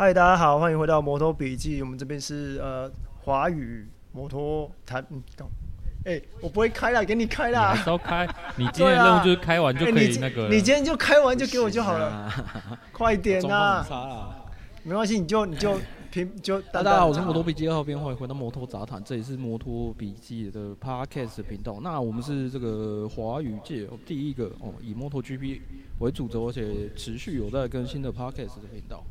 [0.00, 1.82] 嗨，大家好，欢迎回到摩托笔记。
[1.82, 2.88] 我们这边是呃
[3.20, 5.04] 华语摩托谈。
[5.10, 5.20] 嗯，
[6.04, 7.72] 哎、欸，我不会开啦，给你开啦。
[7.74, 8.28] 你还开？
[8.54, 10.54] 你今天的任务就是开完就可以 那个、欸你。
[10.54, 13.84] 你今天就开完就给我就好了，啊、 快点啊！
[14.84, 15.76] 没关系，你就你就
[16.12, 16.60] 平就。
[16.70, 21.80] 大家好，我是摩托笔记二号编，欢迎回到摩托杂谈，这里是摩托笔记的 Podcast 频道。
[21.82, 25.60] 那我们是这个华语界第一个哦，以摩托 GP
[25.98, 29.02] 为主轴，而且持续有在更新的 Podcast 的频道。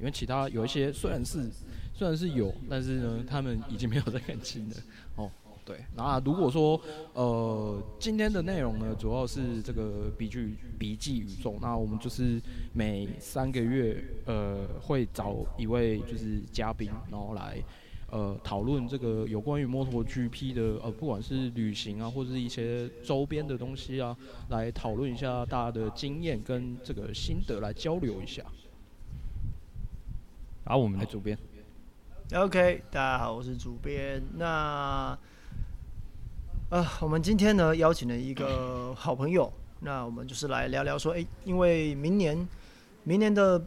[0.00, 1.48] 因为其他有一些虽然是
[1.94, 4.76] 虽然是有，但是呢，他们已经没有在更新了。
[5.16, 5.30] 哦，
[5.66, 5.84] 对。
[5.94, 6.80] 那如果说
[7.12, 12.40] 呃今天的内容呢，主要是这个笔记笔记宇宙，那我们就是
[12.72, 17.62] 每三个月呃会找一位就是嘉宾，然后来
[18.10, 24.16] 呃讨论这个有关于摩托 GP 的呃不管是旅行啊，或者是一些周边的东西啊，
[24.48, 28.42] 来讨论一下大家的经验跟这个心得来交流一下。
[30.70, 31.36] 好，我们来主编。
[32.32, 34.22] OK，大家好，我是主编。
[34.36, 35.18] 那啊、
[36.68, 42.48] 呃，我们今天呢邀请了一个好朋友，那我们就是来聊聊说，哎，因为明年，
[43.02, 43.60] 明年的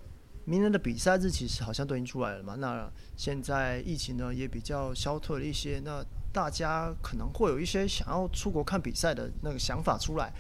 [0.46, 2.56] 明年的比赛日期是好像都已经出来了嘛。
[2.56, 6.02] 那现在疫情呢也比较消退了一些，那
[6.32, 10.32] 大家可能会有一些想要出国看比赛的那个想法出来。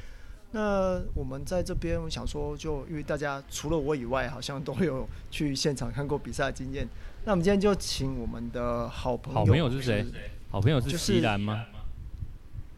[0.56, 6.88] 那我们在这边，我想说，就因为大家除了我以外，好像都有去现场看过比赛的经验。
[7.26, 10.06] 那我们今天就请我们的好朋友，好朋友是谁？
[10.52, 11.66] 好朋友是西兰吗？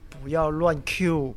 [0.10, 1.36] 不要乱 Q，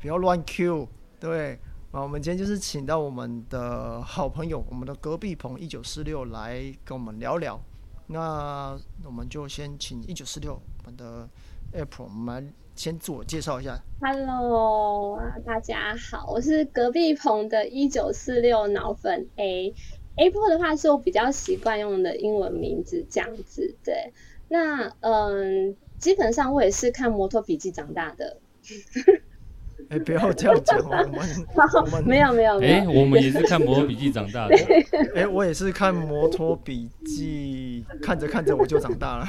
[0.00, 0.88] 不要乱 Q。
[1.20, 1.52] 对，
[1.92, 7.60] 啊，我们今天就是请到我们的好朋友，我们的隔壁棚一九四六来跟我们聊聊。
[8.08, 11.28] 那我们就先请一九四六，我们的
[11.72, 12.52] April，我们。
[12.78, 13.76] 先自我介绍一下。
[14.00, 19.74] Hello，大家好，我是隔壁棚的一九四六脑粉 A。
[20.16, 23.74] Apple 的话是我比较习惯用的英文名字，这样子。
[23.84, 24.12] 对，
[24.46, 28.36] 那嗯，基本上我也是看摩托笔记长大的。
[29.90, 32.60] 哎、欸，不要这样讲，我们 没有没有。
[32.60, 34.54] 哎、欸，我们也是看摩托笔记长大的。
[35.16, 39.26] 哎、欸，我也是看摩托笔记，看着看着我就长大了。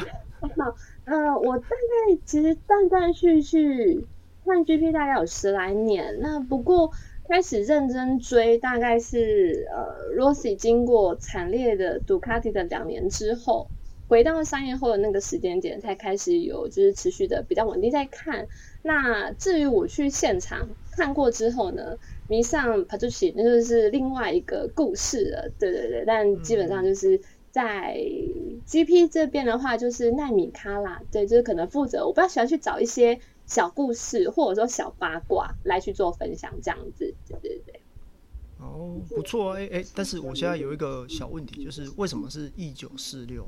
[1.09, 4.05] 好，呃，我大概其实断断续续
[4.45, 6.91] 看 GP 大概有十来年，那不过
[7.27, 13.67] 开始认真追大概是呃 Rossi 经过惨烈的杜卡迪的两年之后，
[14.07, 18.47] 回到商业后的那个时间点才开始有就是持续的比较稳定在看。
[18.83, 21.97] 那至于我去现场看过之后呢，
[22.27, 27.19] 迷上 Petrucci 那就是另外一个故事了，对对对，但基本上就是。
[27.49, 27.97] 嗯在
[28.67, 32.05] GP 这边的话，就是奈米卡拉，对，就是可能负责。
[32.05, 37.81] 我比较喜欢去找一些小故事，或者说小八卦来去做分享，这样子，对对对。
[38.59, 43.43] 哦，不错，哎、欸、哎，但是我现在有一个小问题，就是为什么是一九四六？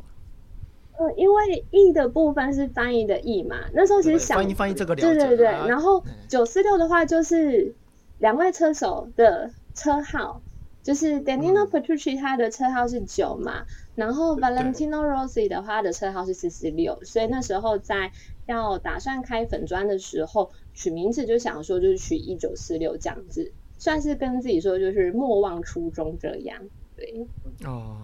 [0.98, 5.46] 呃，因为 E 的部分是翻译的 E 嘛，那时候其实想翻译翻译这个了解，对对对。
[5.46, 7.76] 然后九四六的话，就是
[8.18, 10.42] 两位车手的车号。
[10.84, 13.68] 就是 Danilo Petrucci 他的车号是九嘛，
[14.02, 18.12] 然后 Valentino Rossi 的话他的车号是四四六，所以那时候在
[18.48, 26.60] 要打算开粉砖的时候取名字就想说就是取一九四六这样子，算是跟自己说就是莫忘初衷这样。
[26.96, 27.28] 对，
[27.64, 27.96] 哦，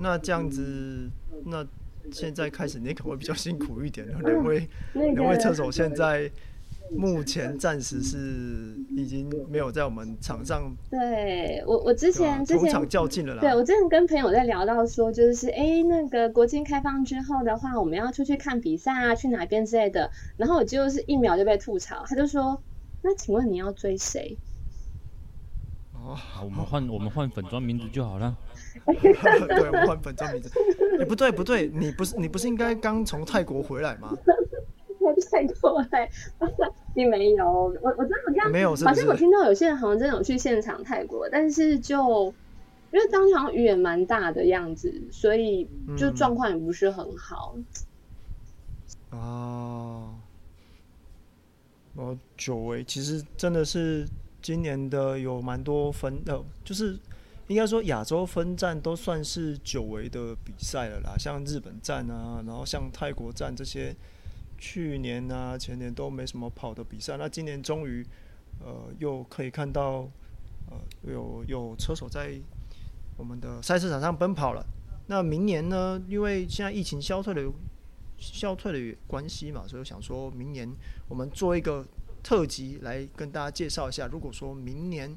[0.00, 1.10] 那这样子，
[1.44, 1.66] 那
[2.10, 6.32] 现在开始你可能会比较辛苦一点，两位两位车手现在。
[6.96, 10.74] 目前暂时是已经没有在我们场上。
[10.90, 13.40] 对我，我之前之前场较劲了啦。
[13.40, 20.10] 对我之前跟朋友在聊到说，就是哎、欸，那个国境开放之后的话，我们要出去看比赛啊，去哪边之类的。
[20.36, 22.62] 然后我就是一秒就被吐槽，他就说
[23.02, 24.36] ：“那请问你要追谁？”
[25.94, 28.36] 哦，我们换我们换粉装名字就好了。
[28.86, 30.50] 对，我们换粉装名字。
[30.98, 34.16] 哎、欸，不对不对，你不是你不是应该刚从泰国回来吗？
[35.30, 35.88] 太多了，
[36.94, 37.44] 并没有。
[37.80, 42.32] 我我真的我这样没有，好像我听到有些人好像真的有去现场泰国，但是就
[42.92, 47.56] 因为当场雨也蛮大的样子，所以就状况也不是很好。
[49.10, 50.14] 哦，
[52.36, 54.06] 久违其实真的是
[54.40, 56.98] 今年的有蛮多分的，就是
[57.48, 63.96] 应该说亚洲分站都算是久违的比赛了啦，像日本站啊，然后像泰国站这些。
[64.62, 68.06] 去年啊，前年都没什么跑的比赛，那今年终于，
[68.60, 70.08] 呃，又可以看到，
[70.70, 72.38] 呃，有有车手在
[73.16, 74.64] 我们的赛车场上奔跑了。
[75.08, 76.00] 那明年呢？
[76.06, 77.50] 因为现在疫情消退的
[78.16, 80.72] 消退的关系嘛，所以想说明年
[81.08, 81.84] 我们做一个
[82.22, 84.06] 特辑来跟大家介绍一下。
[84.06, 85.12] 如果说明年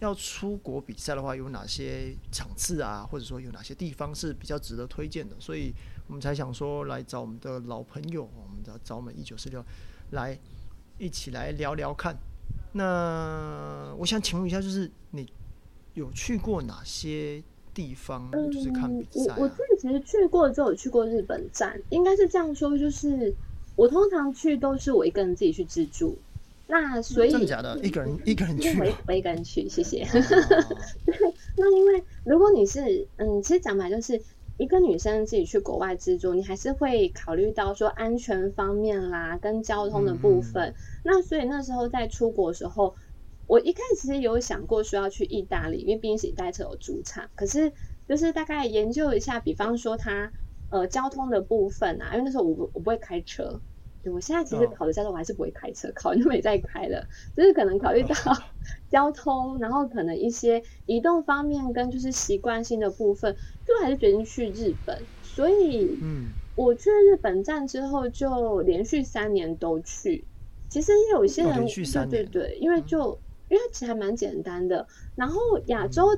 [0.00, 5.36] 要出国比赛的话，有哪些场次啊，或者说有哪些地方是比较值得推荐的？
[5.38, 5.72] 所以
[6.08, 8.28] 我们才想说来找我们的老朋友，
[8.64, 9.64] 找找我们一九四六
[10.10, 10.38] 来
[10.98, 12.16] 一起来聊聊看。
[12.72, 15.26] 那我想请问一下，就是你
[15.94, 18.30] 有去过哪些地方？
[18.52, 19.40] 就是看比赛、啊嗯。
[19.40, 23.34] 我我自己其实去过，就有去过日本站，应该是这样说，就是
[23.74, 26.16] 我通常去都是我一个人自己去自助。
[26.70, 27.78] 那所以真的假的？
[27.78, 28.78] 一个人一个人去？
[28.78, 30.02] 我我一个人去，谢谢。
[30.04, 30.08] 哦、
[31.56, 34.20] 那因为如果你是嗯，其实讲白就是
[34.58, 40.70] 一个女生自己去国外自助，你还是会考虑到说安全方面啦，跟交通的部分。
[40.70, 40.74] 嗯、
[41.04, 42.96] 那所以那时候在出国的时候，
[43.46, 47.30] 我一开始其实有想过说要去意大利，因为毕竟是代车有主场。
[47.36, 47.72] 可是
[48.08, 50.32] 就是大概研究一下，比方说它
[50.70, 53.62] 呃交通的部分啊，因为那时候我不我不会开车。
[54.12, 57.06] 我现在其实考的驾照，我还是不会开车，考就没再开了。
[57.36, 58.14] 就是可能考虑到
[58.90, 64.98] 交通，然后可能一些移动方面跟就是习惯性的部分，就还是决定去日本。
[65.22, 66.26] 所以，嗯，
[66.56, 70.24] 我去日本站之后，就连续三年都去。
[70.68, 71.66] 其实也有一些人，
[72.10, 73.18] 对对对，因为就
[73.48, 74.86] 因为其实还蛮简单的。
[75.16, 76.16] 然后亚洲，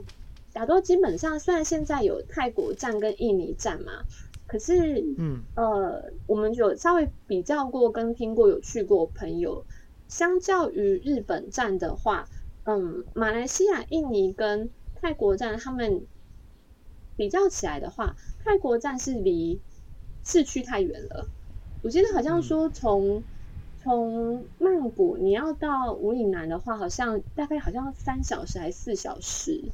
[0.54, 4.04] 亚洲基本上虽然现在有泰国站跟印尼站嘛。
[4.50, 9.64] 可是，嗯，呃，我们有稍微比较过跟听过有去过朋友，
[10.08, 12.28] 相较于日本站的话，
[12.64, 14.68] 嗯，马来西亚、印尼跟
[15.00, 16.04] 泰国站他们
[17.14, 19.60] 比较起来的话，泰国站是离
[20.24, 21.28] 市区太远了。
[21.82, 23.22] 我记得好像说从
[23.80, 29.70] 从曼谷你要到武岭南的话，好像大概好像三小时还是四小时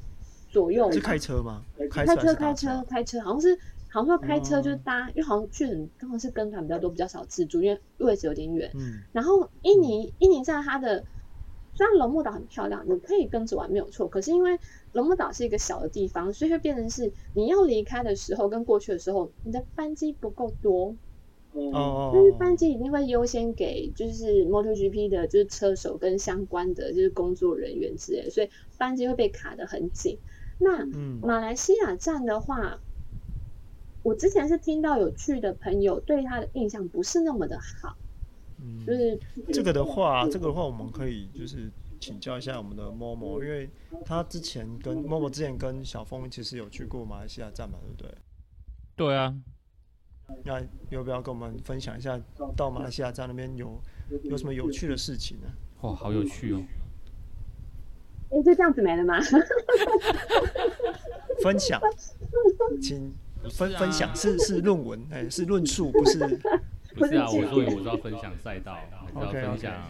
[0.51, 0.93] 左右。
[0.93, 1.63] 是开车吗？
[1.91, 3.59] 开车，开车，开车，好像是。
[3.97, 8.71] 好像说开车就是搭，嗯、因为好像去很刚好是跟团比较多，比较少自助，因为位置有点远。
[8.75, 9.01] 嗯。
[9.11, 11.03] 然后印尼印尼站它的
[11.73, 14.59] 虽然龙目岛很漂亮，你可以跟着玩没有错，可是因为
[14.93, 20.95] 龙目岛是一个小的地方，所以会变成是你要离开的时候跟过去的时候，你的班机不够多。
[21.55, 22.11] 哦。
[22.13, 30.19] 但是班机一定会优先给就是 MotoGP 的，就是车手跟相关的就是工作人员之类，所以班机会被卡得很紧。
[30.59, 30.85] 那
[31.27, 32.79] 马来西亚站的话。
[34.07, 37.97] 我之前是听到有趣的朋友对他的印象不是那么的好，
[38.61, 39.19] 嗯，就是
[39.53, 41.69] 这个的话，这个的话我们可以就是
[41.99, 43.69] 请教一下我们的 Momo，因为
[44.05, 48.15] 他之前跟 Momo 之前跟小峰其实有去过马来西亚站嘛，对不对？
[48.95, 49.35] 对啊，
[50.45, 50.61] 那
[50.91, 52.17] 要不要跟我们分享一下
[52.57, 53.77] 到马来西亚站那边有
[54.23, 55.49] 有什么有趣的事情呢？
[55.81, 56.63] 哇，好有趣哦！
[58.31, 59.19] 哎，就这样子没了吗？
[61.43, 61.81] 分享，
[62.81, 63.13] 请。
[63.51, 66.19] 分分享是是论文，哎、欸，是论述，不是
[66.97, 67.29] 不是啊？
[67.31, 68.79] 我说我是要分享赛道，
[69.15, 69.89] 还是要分享.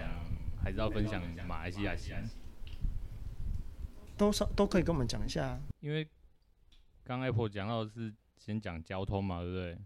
[0.62, 2.28] 还是要分享马来西亚线，
[4.16, 5.60] 都都可以跟我们讲一下。
[5.78, 6.08] 因为
[7.04, 9.78] 刚 Apple 讲到的是先讲交通嘛，对不对？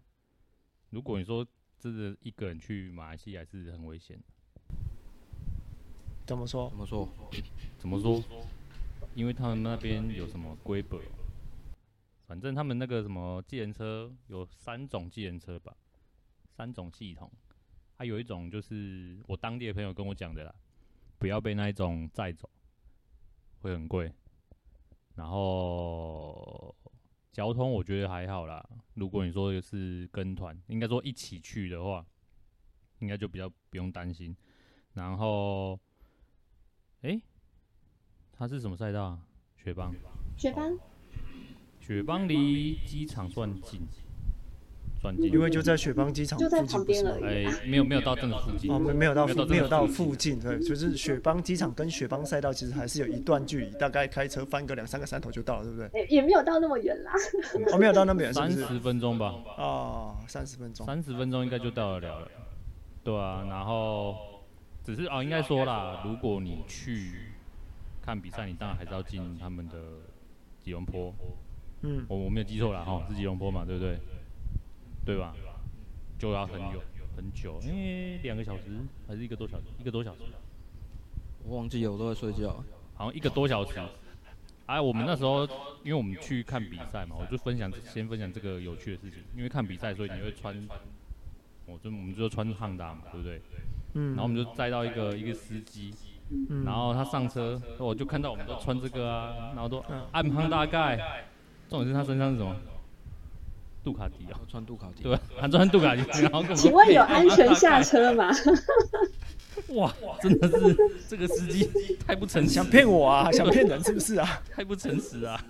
[0.89, 1.45] 如果你说
[1.79, 4.19] 真的一个人去马来西亚是很危险，
[6.25, 6.67] 怎么说？
[6.69, 7.07] 怎么说？
[7.77, 8.23] 怎么说？
[9.13, 10.99] 因为他们那边有什么规则？
[12.31, 15.75] 反正他们那个什么计程车有三种计程车吧，
[16.47, 17.29] 三种系统，
[17.97, 20.55] 还有一种就是我当地的朋友跟我讲的啦，
[21.19, 22.49] 不要被那一种载走，
[23.59, 24.09] 会很贵。
[25.15, 26.73] 然后
[27.33, 32.05] 交通我觉得还好啦，如果你说的是跟团，应该说一起去的话，
[32.99, 34.33] 应该就比较不用担心。
[34.93, 35.77] 然后，
[37.01, 37.21] 诶，
[38.31, 39.27] 它是什么赛道啊？
[39.57, 39.93] 雪邦。
[40.37, 40.79] 雪邦。
[41.81, 43.81] 雪邦离机场算近，
[45.01, 47.11] 算近，因为就在雪邦机场附近，不是吗？
[47.23, 56.05] 哎，没有没有到这个附近，哦，没没有到没有到附近，对，就是雪邦机场跟雪邦赛道其实还是有一段距离，大概开车翻个两三个山头就到了，对不对？
[56.05, 57.11] 也没有到那么远啦，
[57.73, 59.33] 哦，没有到那么远，三十分钟吧？
[59.57, 62.27] 哦，三十分钟，三十分钟应该就到得了了，
[63.03, 64.15] 对啊，然后
[64.85, 67.11] 只是哦，应该说啦，如果你去
[68.03, 69.75] 看比赛，你当然还是要进他们的
[70.63, 71.11] 吉隆坡。
[71.83, 73.97] 嗯，我我没有记错了哈，是吉隆坡嘛，对不对？
[75.03, 75.33] 对吧？
[76.19, 76.79] 就要很久
[77.15, 78.63] 很久，因为两个小时
[79.07, 79.63] 还是一个多小时？
[79.79, 80.21] 一个多小时？
[81.43, 82.63] 我忘记了，我都在睡觉。
[82.93, 83.79] 好像一个多小时。
[84.67, 85.43] 哎，我们那时候
[85.83, 89.23] 因为我们去看比赛嘛，我就分享先分享这个有趣的事情。
[89.35, 90.55] 因为看比赛，所以你会穿，
[91.65, 93.41] 我就我们就穿汉达嘛，对不对？
[93.95, 94.09] 嗯。
[94.09, 95.91] 然后我们就载到一个一个司机，
[96.63, 101.25] 然后他上车，我就看到我们都穿这个啊，然后都暗胖大概。
[101.71, 102.53] 重点是他身上是什么？
[103.81, 106.01] 杜卡迪啊，穿杜卡迪，对，他穿杜卡迪。
[106.21, 108.29] 然后，请问有安全下车吗？
[109.75, 110.75] 哇，真的是
[111.07, 111.65] 这个司机
[112.05, 113.31] 太不诚实，想骗我啊？
[113.31, 114.27] 想骗人是不是啊？
[114.51, 115.41] 太不诚实啊！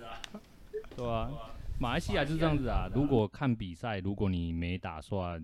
[0.96, 1.28] 对啊，
[1.80, 2.88] 马来西亚就是这样子啊。
[2.94, 5.42] 如果看比赛，如果你没打算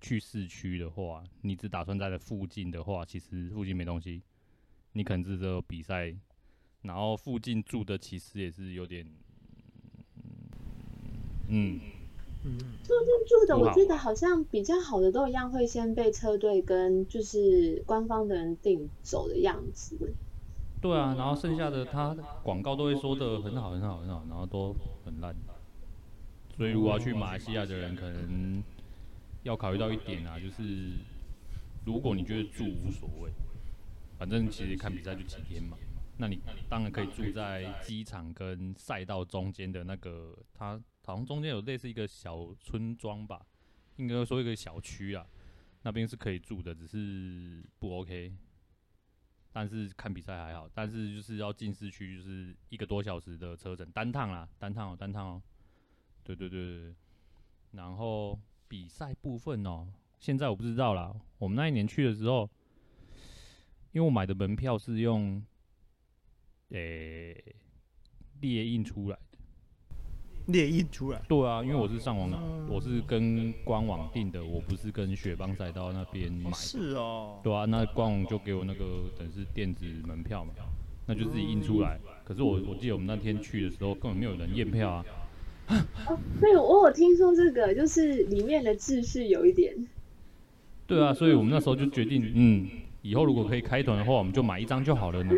[0.00, 4.22] 去市区的话，你只打算在附近的话，其实附近没东西，
[4.94, 6.14] 你可能只有比赛，
[6.80, 9.06] 然后附近住的其实也是有点，
[11.50, 11.80] 嗯。
[12.42, 20.14] 嗯，附近住的，我记得好像比较好的都一样会先被车队跟就是官方的人订走的样子。
[20.80, 25.36] 对啊，然后剩下的他广告都会说的很好很好很好，然后都很烂。
[26.56, 28.62] 所以如果要去马来西亚的人，可能
[29.42, 30.92] 要考虑到一点啊，就是
[31.84, 33.30] 如果你觉得住无所谓，
[34.18, 35.76] 反正其实看比赛就几天嘛，
[36.16, 36.40] 那你
[36.70, 40.80] 当然可以住在机场跟赛道中间的那个他。
[41.10, 43.44] 好像中间有类似一个小村庄吧，
[43.96, 45.26] 应该说一个小区啊，
[45.82, 48.32] 那边是可以住的，只是不 OK。
[49.52, 55.42] 但是看比赛还好，但是就是要进市区，就是一个多小时的车程，单趟啦，单趟哦，单趟哦。
[56.22, 56.94] 对对对对。
[57.72, 58.38] 然后
[58.68, 61.12] 比赛部分哦，现在我不知道啦。
[61.38, 62.48] 我们那一年去的时候，
[63.90, 65.44] 因为我买的门票是用
[66.68, 67.56] 诶
[68.40, 69.18] 列印出来。
[70.52, 76.56] 列印出来，对啊，因为我是上网，嗯、我是跟官网订的，我不是跟雪邦赛道那边买的。
[76.56, 78.84] 是哦，对啊，那官网就给我那个
[79.18, 80.52] 等于是电子门票嘛，
[81.06, 81.98] 那就自己印出来。
[82.04, 85.04] 嗯、可是我我记得我们那天去的时候，根本没有人验票啊。
[86.08, 89.74] 哦，对，我有听说这个，就是里面的秩序有一点。
[90.86, 92.68] 对啊，所以我们那时候就决定，嗯，
[93.02, 95.32] 以后如果可以开团的话，我们就买一张就好了呢。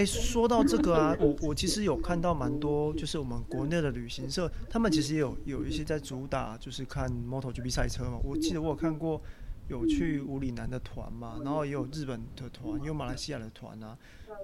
[0.00, 8.18] 哎、说到这个啊，我我其实有看到蛮多，就是我们国内的旅行社，他们其实有有一些在主打，就是看 MotoGP 赛车嘛。
[8.24, 9.20] 我记得我有看过
[9.68, 13.94] 有去五里南的团嘛，然后也有日本的团，也有马来西亚的团啊。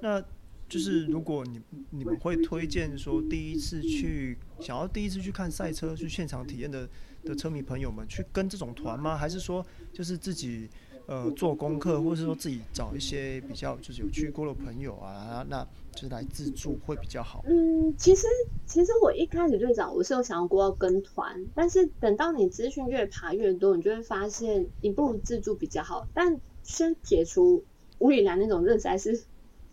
[0.02, 0.22] 那
[0.68, 1.58] 就是如果你
[1.88, 6.86] 你们会推荐说，第一次去想要第一次去看赛车去现场体验的
[7.24, 9.16] 的车迷朋友们，去跟这种团吗？
[9.16, 10.68] 还是说就是自己？
[11.06, 17.44] 呃，做功课，或者是说自己找一些比较就是有去过的朋友啊，那就是来自助会比较好。
[17.46, 18.26] 嗯，其实
[18.66, 26.08] 其实我一开始最早我是有想要过要跟团，但是等到你资讯越爬越多，你就会发现你不如自助比较好。
[26.12, 27.62] 但先解除
[28.00, 29.22] 武里南那种认识还是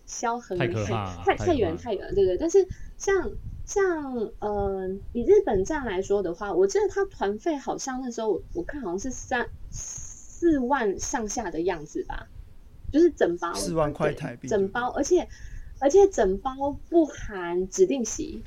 [0.05, 2.37] 消很太太太远太远了，对不对？
[2.37, 2.67] 但是
[2.99, 3.31] 像
[3.65, 9.49] 像呃，以日本站来说的话，我记得他团费好像那时候我，我看好像是三。
[10.43, 12.27] 四万上下的样子吧，
[12.91, 15.25] 就是整包四万块台币，整包，而且
[15.79, 18.43] 而且整包不含指定席。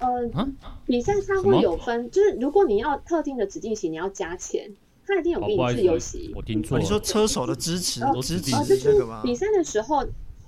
[0.00, 0.46] 呃，啊、
[0.84, 4.70] 比赛它会有分，就是如果你要特定的指定席，你要加钱，
[5.06, 6.30] 它一定有给你自由席。
[6.36, 9.22] 我听错了，你说车手的支持都支持这个吗？
[9.22, 10.06] 呃，就是比赛的时候，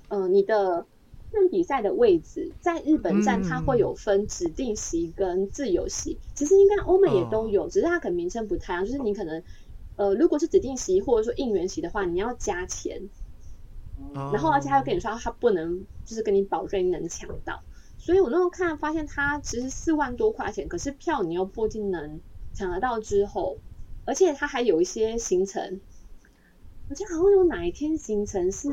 [0.09, 0.85] 呃，你的
[1.31, 9.41] 看比赛的位置，在日本站它会有分指定席跟自由席，嗯、其实应该欧美也都有，哦、只是它可能名称不太一样，就是你可能。
[9.97, 13.09] 呃，如果是指定席或者说应援席的话，你要加钱
[14.15, 14.33] ，oh.
[14.33, 17.61] 然后而且他又跟你说他不能就是跟你保证你能抢到，
[17.97, 22.19] 所以我那时候看发现他其实四万多块钱，可是票你又不一定能
[22.53, 22.99] 抢得到。
[22.99, 23.57] 之后，
[24.05, 25.79] 而且他还有一些行程，
[26.89, 28.69] 我记得好像有哪一天行程是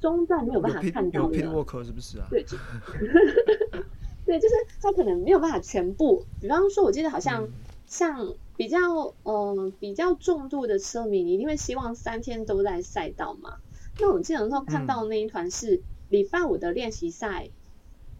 [0.00, 2.26] 中段没有办法看到的，有 pit walk 是不是啊？
[2.28, 2.44] 对，
[4.26, 6.24] 对，就是他可能没有办法全部。
[6.40, 7.48] 比方说，我记得好像
[7.86, 8.34] 像。
[8.56, 8.78] 比较
[9.24, 13.58] 嗯、呃、比较重度的车迷，你一定会希望三天都在赛道嘛？
[14.00, 17.50] 那我记得那时候看到那一团是礼拜五的练习赛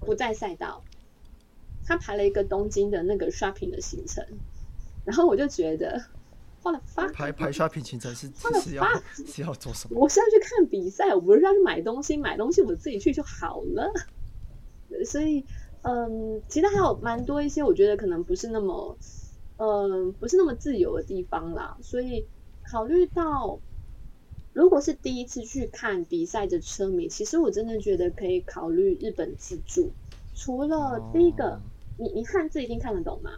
[0.00, 0.82] 不在赛道，
[1.84, 4.24] 他排了一个东京的那个 shopping 的行程，
[5.04, 6.04] 然后我就觉得，
[6.62, 8.28] 我的发排排 shopping 行程是
[8.62, 10.00] 是要是要做什么？
[10.00, 13.92] 我是要去看比赛，我不是要去买东西，买东西我自己去就好了。
[15.06, 15.44] 所以
[15.82, 18.96] 嗯，其实还有蛮多一些，我觉得可能不是那么。
[19.56, 22.28] 嗯，不是那么自由的地方啦，所以
[22.62, 23.60] 考虑到
[24.52, 29.92] 如果是第一次去看比赛的车迷，其实我真的觉得可以考虑日本自助。
[30.34, 31.60] 除了第一个，哦、
[31.96, 33.30] 你你汉字一定看得懂吗？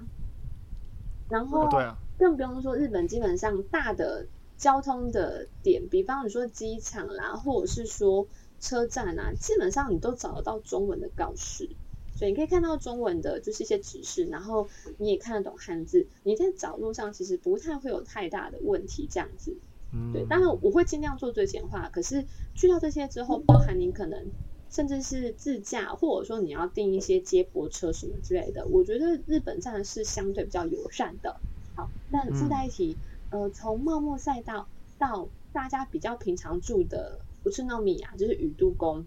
[1.28, 8.28] 然后，对啊，更不用说日本基本上大的交通的点，比方你说机场啦，或者是说
[8.60, 11.76] 车站啊，基本上你都找得到中文的告示。
[12.16, 14.68] 所以你可以看到中文的，就是一些指示，然后
[14.98, 19.56] 你也看得懂汉字，你在找路上其实不太会有太大的问题，这样子。
[19.92, 21.88] 嗯，对，当然我会尽量做最简化。
[21.90, 24.32] 可是去到这些之后，包含你可能
[24.68, 31.36] 甚至是自驾，或者说你要订一些接驳车什么之类的，我觉得日本站是相对比较友善的。
[31.76, 32.96] 好，那附带一提，
[33.30, 34.66] 呃，从茂木赛道
[34.98, 39.06] 到大家比较平常住的不是糯米啊，就是宇都宫，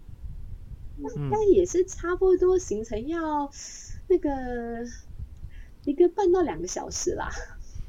[1.16, 3.50] 应该也是差不多行程要
[4.08, 4.30] 那个
[5.84, 7.28] 一个半到两个小时啦。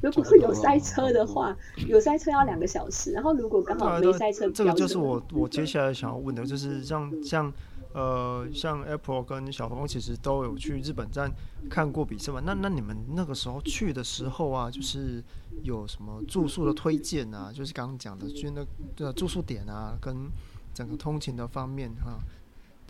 [0.02, 1.56] 如果有塞车的话，
[1.88, 3.12] 有塞车要两个小时。
[3.12, 7.54] 然后如果刚好没塞车，这个就是我我接下来想要问的， 就是像像
[7.94, 11.32] 呃像 Apple 跟小峰其实都有去日本站
[11.70, 12.42] 看过比赛嘛？
[12.44, 15.24] 那那你们那个时候去的时候啊，就是
[15.62, 17.52] 有什么住宿的推荐啊？
[17.54, 18.66] 就是刚刚讲的，就那
[18.96, 20.32] 个住宿点啊，跟
[20.74, 22.20] 整个通勤的方面哈、啊，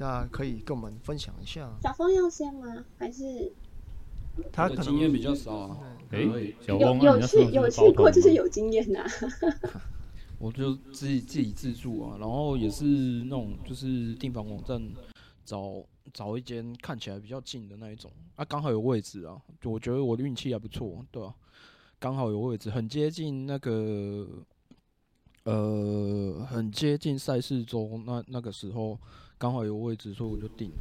[0.02, 1.72] 大家可以跟我们分享一下。
[1.80, 2.84] 小峰要先吗？
[2.98, 3.54] 还是？
[4.52, 5.78] 他可能经验比较少啊。
[6.10, 9.08] 哎、欸，小有有去有去过，就是有经验呐、啊。
[10.40, 14.82] 我就自己自己自助啊，然后也是那种就是订房网站
[15.46, 21.32] 找找一间看起来比较近的那一种啊，刚好有位置啊，就我觉得我的运气还不错，对啊，
[22.00, 24.28] 刚好有位置，很接近那个
[25.44, 29.00] 呃，很接近赛事周那那个时候
[29.42, 30.76] 刚好有位置，所以我就订了，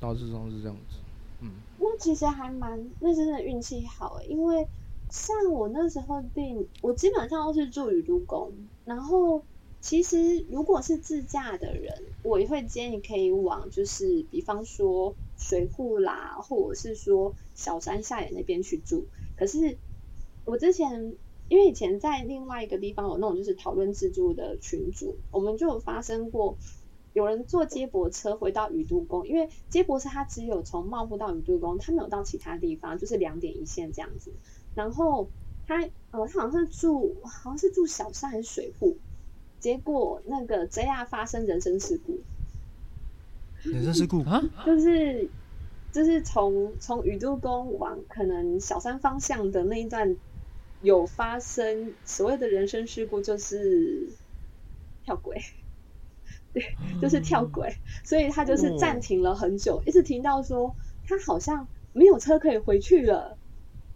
[0.00, 0.96] 大致上是这样子。
[1.40, 4.66] 嗯，那其实还蛮，那真的运气好诶，因为
[5.08, 8.50] 像我那时候订，我基本上都是住雨都宫，
[8.84, 9.44] 然后
[9.80, 11.94] 其实如果是自驾的人，
[12.24, 19.06] 我也会建议可以往就是比方说水户啦，或者是说小山下野那边去住。
[19.36, 19.78] 可是
[20.44, 21.16] 我之前
[21.46, 26.58] 因为以前在另外一个地方有那种就是讨论自助的群组，我们就有发生过。
[27.12, 34.32] 有人坐接驳车回到宇都宫，因为接驳车它只有从茂布到宇都宫，它没有到其他地方，就是两点一线这样子。
[34.74, 35.28] 然后
[35.66, 38.96] 他呃，他好像是住好像是住小山还是水户，
[39.60, 42.20] 结果那个 JR 发生人身事故。
[43.62, 44.42] 人身事故啊？
[44.66, 45.28] 就是
[45.92, 50.16] 就是从从宇都宫往可能小山方向的那一段
[50.80, 54.08] 有发生所谓的人身事故，就是
[55.04, 55.40] 跳轨。
[56.52, 56.62] 对，
[57.00, 60.74] 就是跳轨，所以他就是暂停了很久，一直停到说
[61.06, 63.36] 他好像没有车可以回去了。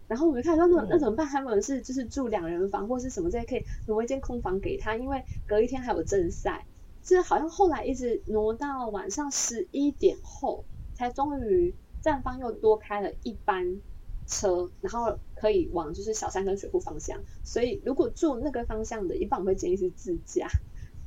[0.07, 1.27] 然后我们看说那那怎么办？
[1.27, 6.65] 他们是就是住两人房或是什么这些可以挪一间空房给他，因为隔一天还有正赛，
[7.03, 13.81] 这好像后来一直挪到晚上十一点后，才终于站方又多开了一班
[14.27, 17.19] 车，然后可以往就是小山跟水库方向。
[17.43, 20.47] 所以如果住那个方向的，一般我会建议是自驾。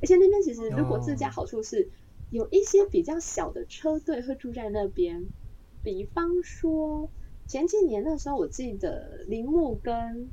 [0.00, 1.88] 而且那边其实，如果自驾好处是
[2.30, 5.26] 有一些比较小的车队会住在那边，
[5.82, 7.10] 比方说
[7.46, 10.30] 前几年那时候，我记得铃木跟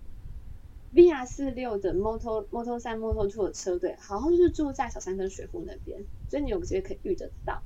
[0.94, 7.62] VR 四六的 Moto Moto 三 Moto two 的车队，好像就是住在小山跟水户那边，所以你有机会可以遇得到。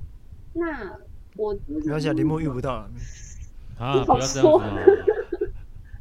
[0.54, 0.98] 那
[1.36, 2.90] 我没关系，铃木遇不到了。
[3.78, 5.52] 啊，不要这样子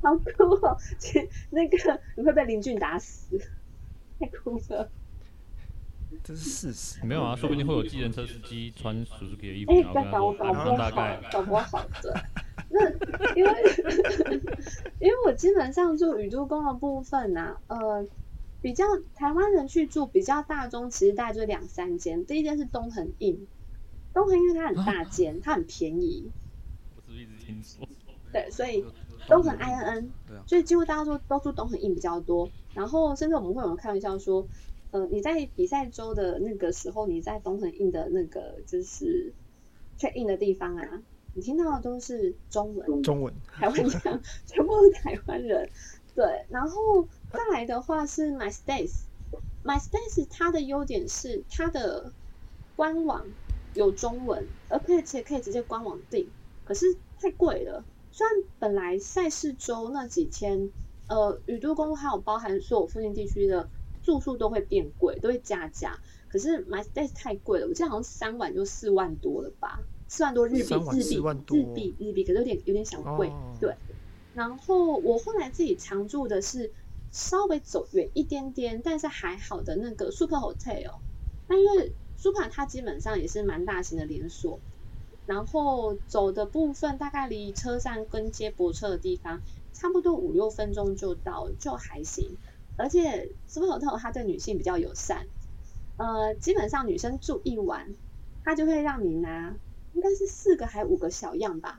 [0.01, 0.77] 好酷哦！
[1.51, 3.37] 那个你会被林俊打死，
[4.19, 4.91] 太酷了。
[6.23, 12.23] 这是事实，没有啊，说不定会有计程车司机穿 Suzuki 的衣服，欸、然后跟他说，大概搞不好的。
[12.69, 12.89] 那
[13.35, 13.51] 因为
[14.99, 18.07] 因为我基本上住宇都宫的部分呢、啊，呃，
[18.61, 22.25] 比较台湾人去住比较大中，其实大概就两三间。
[22.25, 23.39] 第一间是东横 INN，
[24.13, 26.29] 东横因为它很大间，它很便宜。
[26.95, 27.87] 我是不是一直听说？
[28.31, 28.85] 对，所以
[29.27, 30.07] 东横 INN，
[30.45, 32.49] 所以几乎大家都都住东横 INN 比较多。
[32.73, 34.45] 然后甚至我们会有人开玩笑说。
[34.91, 39.33] 呃，你在比赛周的那个时候，你在东横 INN 的那个就是
[39.97, 41.01] check in 的地方啊，
[41.33, 45.69] 你听到的都是中文，中文，台湾腔， 全部是台湾人。
[46.13, 52.11] 对，然后再来的话是 My Stays，My Stays 它的优点是它的
[52.75, 53.25] 官网
[53.73, 56.27] 有中文，而且可以直接官网订，
[56.65, 57.85] 可是太贵了。
[58.11, 60.69] 虽然本来赛事周那几天，
[61.07, 63.69] 呃，宇都宫还有包含所有附近地区的。
[64.03, 65.99] 住宿都会变贵，都会加价。
[66.29, 71.17] 可是 My Stays 太贵了，我记得好像三晚就四万多了吧，四万多日币，日币，
[71.49, 73.27] 日币，日币，可是有点有点小贵。
[73.27, 73.75] 哦、对。
[74.33, 76.71] 然后我后来自己常住的是
[77.11, 80.93] 稍微走远一点点，但是还好的那个 Super Hotel。
[81.47, 84.61] 那因为 Super 它基本上也是蛮大型的连锁，
[85.25, 89.41] 然后走的部分大概离车站跟接驳车的地方
[89.73, 92.37] 差不多五六分钟就到，就还行。
[92.77, 95.27] 而且 Super Hotel 它对女性比较友善，
[95.97, 97.93] 呃，基本上女生住一晚，
[98.43, 99.55] 他就会让你拿，
[99.93, 101.77] 应该是四个还五个小样吧。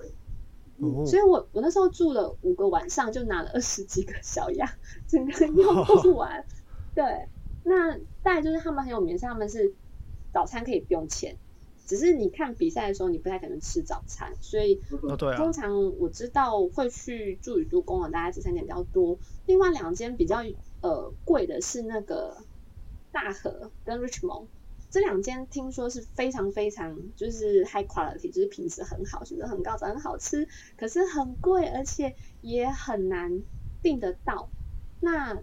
[0.78, 4.68] 嗯、所以我我那时候住了五个晚上，就拿了二十几个小样，
[5.09, 6.40] 整个用不 完。
[6.40, 6.44] 哦、
[6.94, 7.28] 对，
[7.64, 9.74] 那再来就是他们很有名，是他们是
[10.33, 11.37] 早餐可以不用钱，
[11.87, 14.81] 只是你看比赛的时候你不太可能吃早餐，所以
[15.37, 20.42] 通常我知道会去住宇都宫的大概这三点比较多，另外两间比较。
[20.83, 22.37] 呃，贵的是那个
[23.12, 24.49] 大和跟 Richmond
[24.90, 33.42] 这两间听说是非常非常就是 high quality，就是品质很好，品质很高，很好吃，可是很贵，而且也很难
[33.81, 34.51] 订得到。
[35.01, 35.40] 那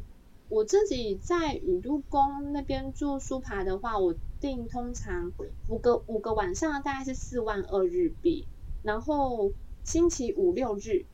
[0.49, 5.32] 我自己在宇都宫那边住苏爬的话，我订通常
[5.67, 8.47] 五个五个晚上大概是四万二日币，
[8.84, 11.06] 然后星期五六日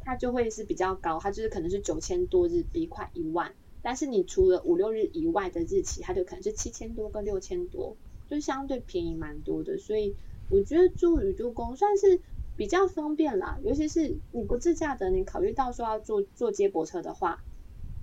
[0.00, 3.54] 它就会是比较高，它就是可能是九千多日币，快一万。
[3.84, 7.96] 但是你除了五六日以外的日期，它就可能是七千多跟六千多，
[8.30, 9.76] 就相对便宜蛮多的。
[9.76, 10.14] 所以
[10.48, 12.20] 我觉得住宇都宫算是
[12.56, 17.42] 比较方便啦，尤其是你不自驾的，你考虑到说要坐坐接驳车的话，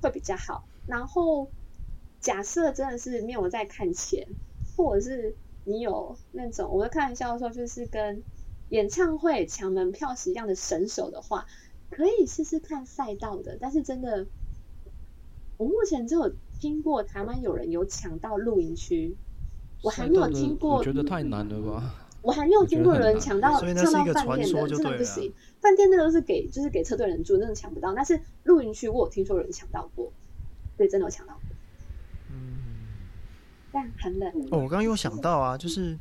[0.02, 0.66] 会比较好。
[0.86, 1.50] 然后
[2.20, 4.28] 假设真的是没有在看钱，
[4.76, 8.22] 或者是你有那种我在开玩笑的时候，就是跟
[8.68, 11.46] 演唱会抢门票是一样的神手的话，
[11.90, 13.58] 可以试试看赛道的。
[13.62, 14.28] 但是真的。
[15.60, 19.18] 我目前只有听过台湾有人有抢到露营区，
[19.84, 20.78] 我还没有听过。
[20.78, 21.96] 我觉得太难了吧？
[22.22, 24.06] 我还没有听过有人抢到抢到饭
[24.40, 25.34] 店的，真的不行。
[25.60, 27.94] 饭店那个都是给就是给车队人住，真的抢不到。
[27.94, 30.10] 但是露营区我有听说有人抢到过，
[30.78, 31.42] 对，真的有抢到过。
[32.32, 32.56] 嗯，
[33.74, 34.32] 但很冷。
[34.52, 35.98] 哦，我刚刚有想到啊，就是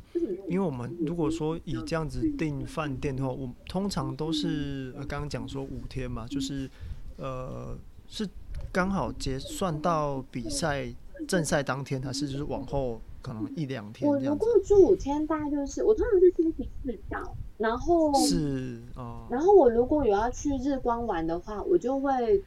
[0.47, 6.71] 因为我们如果说以这样子订饭店的话，我通常都是刚刚讲说五天嘛，就是
[7.17, 8.25] 呃是。
[8.71, 10.87] 刚好结算到比赛
[11.27, 14.09] 正赛当天，还是就是往后可能一两天？
[14.09, 22.41] 我如果住五天，大概就是我通常是星期四到，然后是哦，然后我如果有要去日光玩的话，我就会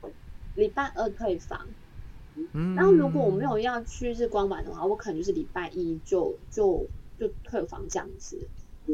[0.55, 1.67] 礼拜二退房。
[2.53, 6.87] 嗯，然后如果我没有要去日光玩的话，我可能就是礼拜一就就
[7.19, 8.39] 就退房这样子，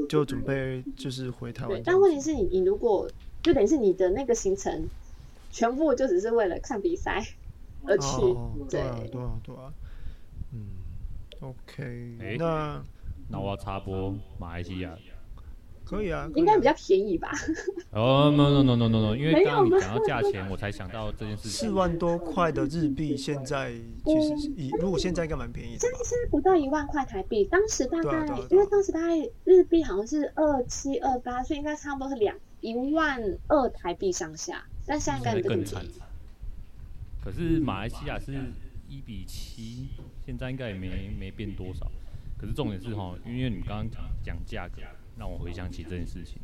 [0.08, 1.80] 就准备就是回台湾。
[1.84, 3.08] 但问题是你你如果
[3.42, 4.88] 就等于是你的那个行程。
[5.58, 7.20] 全部就只是为了看比赛
[7.84, 8.80] 而去，哦、对。
[8.80, 9.72] 啊，对啊，对啊，
[10.52, 10.68] 嗯
[11.40, 12.80] ，OK，欸、那
[13.28, 14.96] 那我要插播马来西亚，
[15.84, 17.32] 可以啊，应该比较便宜吧？
[17.90, 21.50] 哦，no no no no no no，因为刚刚你讲到价钱，我才想到这件事情。
[21.50, 23.72] 四万多块的日币，现在
[24.04, 34.64] 其实以如果现在应该蛮便宜的，现在现在不到一万块台币，当时大概因为当时大概日币好像是二七二八，所以应该差不多是两一万二台币上下。
[34.86, 35.84] 但现在更惨，
[37.22, 38.32] 可是马来西亚是
[38.88, 39.88] 一比七，
[40.24, 41.90] 现在应该也没没变多少。
[42.38, 44.80] 可是重点是哈，因为你刚刚讲讲价格，
[45.18, 46.38] 让我回想起这件事情。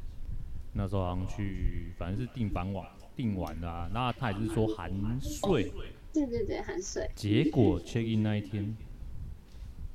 [0.75, 5.73] 那时候好像去，反正是订房网订完啦啊，那他也是说含税，
[6.13, 7.09] 对对对，含税。
[7.15, 8.77] 结果 check in 那一天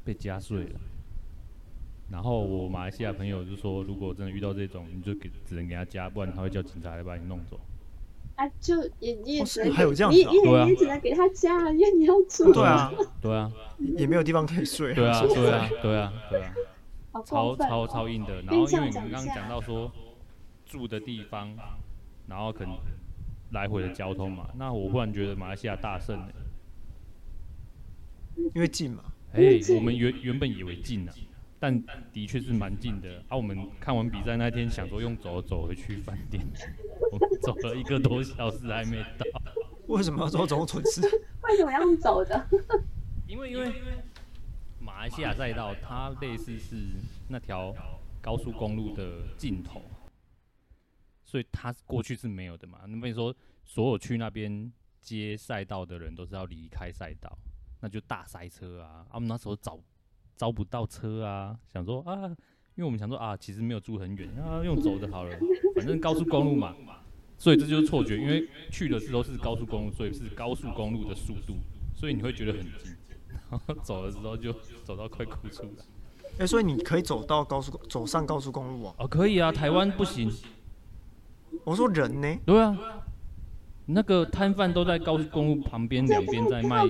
[0.04, 0.80] 被加税了。
[2.12, 7.60] 然后我马来西亚朋友就说，如果真的遇到这种，你就给只能给他加，不然他会叫警察来把你弄走。
[8.36, 12.52] 啊，就也你也只能还有这样子，你你也只能给他加，因为你要住。
[12.54, 12.92] 对啊，
[13.22, 13.52] 对啊，
[13.98, 14.94] 也没有地方可以睡。
[14.96, 16.54] 对啊，对啊，对啊，对啊，
[17.26, 18.42] 超超超硬的。
[18.44, 19.92] 然后因为你刚刚讲到说
[20.66, 21.54] 住的地方，
[22.28, 22.76] 然后可能
[23.52, 26.18] 来回的交通嘛，那我忽然觉得马来西亚大胜，
[28.56, 29.04] 因为近嘛。
[29.34, 31.12] 哎，我们原原本以为近呢。
[31.60, 33.36] 但的确是蛮近的啊！
[33.36, 36.42] 我们看完比赛那天，想说用走走回去饭店，
[37.12, 39.26] 我们走了一个多小时还没到。
[39.88, 41.02] 为什么要做这种蠢事？
[41.44, 42.48] 为什么要用走的？
[43.28, 43.74] 因为因为
[44.80, 46.76] 马来西亚赛道它类似是
[47.28, 47.76] 那条
[48.22, 49.82] 高速公路的尽头，
[51.26, 52.80] 所以它过去是没有的嘛。
[52.88, 57.38] 那么说，所有去那边接赛道的人都是要离开赛道，
[57.82, 59.06] 那就大塞车啊！
[59.10, 59.78] 啊，我们那时候找。
[60.40, 62.16] 招不到车啊，想说啊，
[62.76, 65.38] 因为我们想说啊，其实没有住很远啊，用走的好了，
[65.76, 66.74] 反正高速公路嘛，
[67.38, 71.56] 所以这就是错觉，因为去的时候是高速公路，所以是高速公路的速度，
[71.94, 72.96] 所以你会觉得很近，
[73.52, 74.54] 然后走了之后就
[74.86, 75.84] 走到快哭出来。
[76.36, 78.96] 哎、欸，所以你可以走到高速，走上高速公路啊？
[79.00, 80.32] 哦，可以啊，台湾不行。
[81.66, 82.38] 我说人呢？
[82.46, 82.78] 对啊。
[83.92, 86.84] 那个摊贩都在高速公路旁边两边在卖，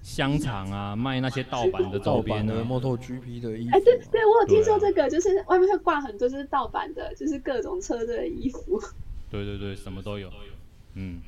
[0.00, 3.76] 香肠啊，卖那些 盗版的周边的 MotoGP 的衣服。
[3.76, 8.80] 哎，对对，我有听说这个，就是外面会挂很多就是盗版的，就是各种车队的衣服。
[9.28, 10.30] 对对对，什么都有。
[10.94, 11.20] 嗯。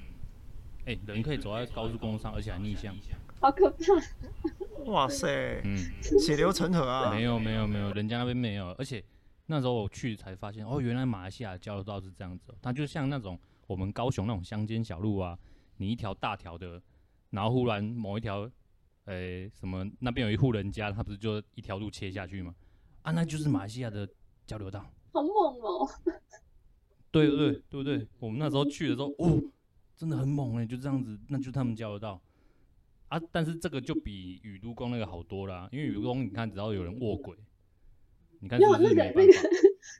[0.86, 2.94] 哎，人可以走在高速公路上，而且还逆向。
[3.40, 3.76] 好可怕！
[4.86, 5.60] 哇塞。
[5.64, 5.76] 嗯。
[6.20, 7.10] 血流成河啊！
[7.12, 8.68] 没有没有没有，人家那边没有。
[8.78, 9.02] 而且
[9.46, 13.36] 那时候我去才发现，哦，原来马来西亚交流道是这样子，它就像那种。
[13.70, 15.38] 我们高雄那种乡间小路啊，
[15.76, 16.82] 你一条大条的，
[17.30, 18.40] 然后忽然某一条，
[19.04, 22.52] 呃、欸，什么那边有一户人家，他不是就一条路切下去吗？
[23.02, 24.08] 啊，那就是马来西亚的
[24.44, 24.80] 交流道。
[25.12, 25.88] 好猛哦！
[27.12, 28.04] 对对对对不对？
[28.18, 29.40] 我们那时候去的时候，哦，
[29.96, 32.20] 真的很猛哎、欸，就这样子，那就是他们交流道。
[33.06, 37.36] 啊，但是这个就比雨都宫那个好多啦，因为雨都宫你看只要有人卧轨，
[38.40, 39.32] 你看是不是没有那个那个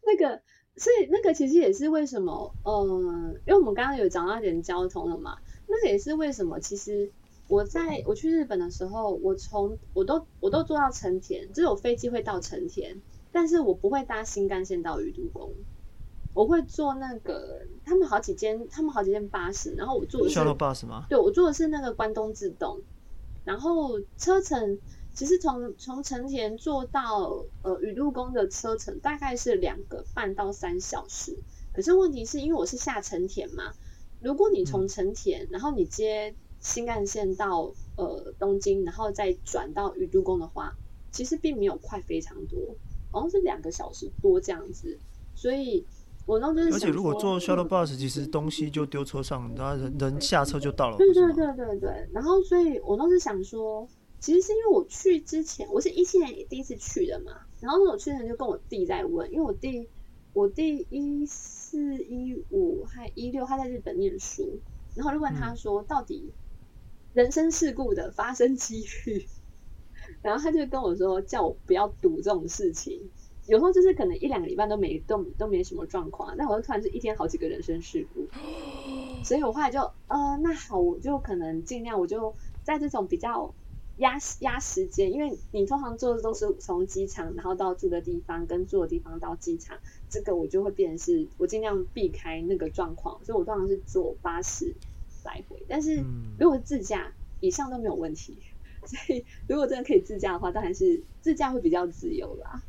[0.07, 0.43] 那个，
[0.81, 7.13] 所以那个其实也是为什么，嗯，因为我们刚刚有讲到一点交通了嘛，那个也是为什么，其实
[7.49, 12.97] 我在我去日本的时候，我从我都我都坐到成田，只有飞机会到成田，
[13.31, 15.53] 但是我不会搭新干线到宇都宫。
[16.33, 21.05] 我会坐那个，他们好几间，他们好几间巴士，然后我坐的是 Shuttle Bus 吗？
[21.11, 22.81] 对，我坐的是那个关东自动，
[23.45, 24.79] 然后车程
[25.21, 31.37] 其实从从成田坐到呃雨都宫的车程大概是两个半到三小时，
[31.75, 33.75] 可是问题是因为我是下成田嘛，
[34.23, 40.73] 如果你从成田，嗯、然后你接新干线到呃东京，然后再转到雨都宫的话，
[41.13, 42.59] 其实并没有快非常多，
[43.11, 44.99] 好像是两个小时多这样子，
[45.35, 45.85] 所以。
[46.27, 50.97] 而且如果坐 shuttle bus，其实东西就丢车上，然后人人下车就到了。
[50.97, 52.09] 对对对对对。
[52.13, 53.89] 然后，所以我当时想说，
[54.21, 57.33] 其实是因为我去之前，我是一七年第一次去的嘛。
[57.59, 59.89] 然后那我去年就跟我弟在问，因为我弟
[60.35, 64.61] 我弟一四一五还一六，他在日本念书。
[64.95, 66.33] 然后就问他说，到底
[67.15, 69.27] 人生事故的发生几率？
[70.09, 73.11] 嗯、 然后他就跟我说，叫我不要赌这种事情。
[73.47, 78.29] 有时候就是可能一两个礼拜都没都都没什么状况，但我就突然是一天好几个人生事故，
[79.25, 83.53] 所以我后来就呃那好，我就可能尽量我就在这种比较
[84.01, 94.75] 压压时间，因为你通常坐的都是从机场然后到住的地方，跟住的地方到机场，这个我就会变成是我尽量避开那个状况，所以我通常是坐巴士
[95.25, 96.03] 来回，但是
[96.39, 98.39] 如果是自驾以上都没有问题，
[98.87, 102.63] 所以如果真的可以自驾的话，当然是自驾会比较自由啦。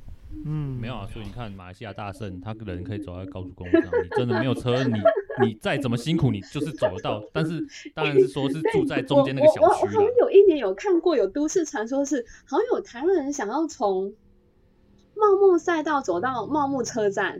[0.43, 4.99] 嗯，没有啊，所以你看马来西亚大圣，他个人可以走在高速公路上，你真的没有车，你
[5.45, 7.23] 你再怎么辛苦，你就是走得到。
[7.31, 7.63] 但是
[7.93, 9.59] 当然是说是住在中间那个小区。
[9.61, 14.13] 我我好像有一年有看过有都市传说，是好像有台湾人想要从
[15.15, 17.39] 茂木赛道走到茂木车站，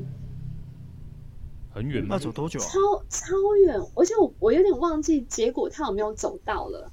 [1.73, 2.15] 很远吗？
[2.15, 2.63] 要走多久啊？
[2.63, 6.91] 超超远，而且我我有点忘记结果他有没有走到了，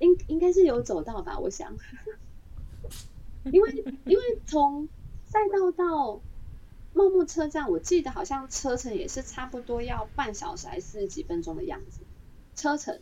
[0.00, 1.72] 应应该是有走到吧，我想。
[3.52, 4.88] 因为因为从
[5.24, 6.20] 赛道到
[6.94, 12.00] 茂木车站，我记得好像车程也是差不多要半小时还是四十几分钟的样子。
[12.56, 12.98] 车程，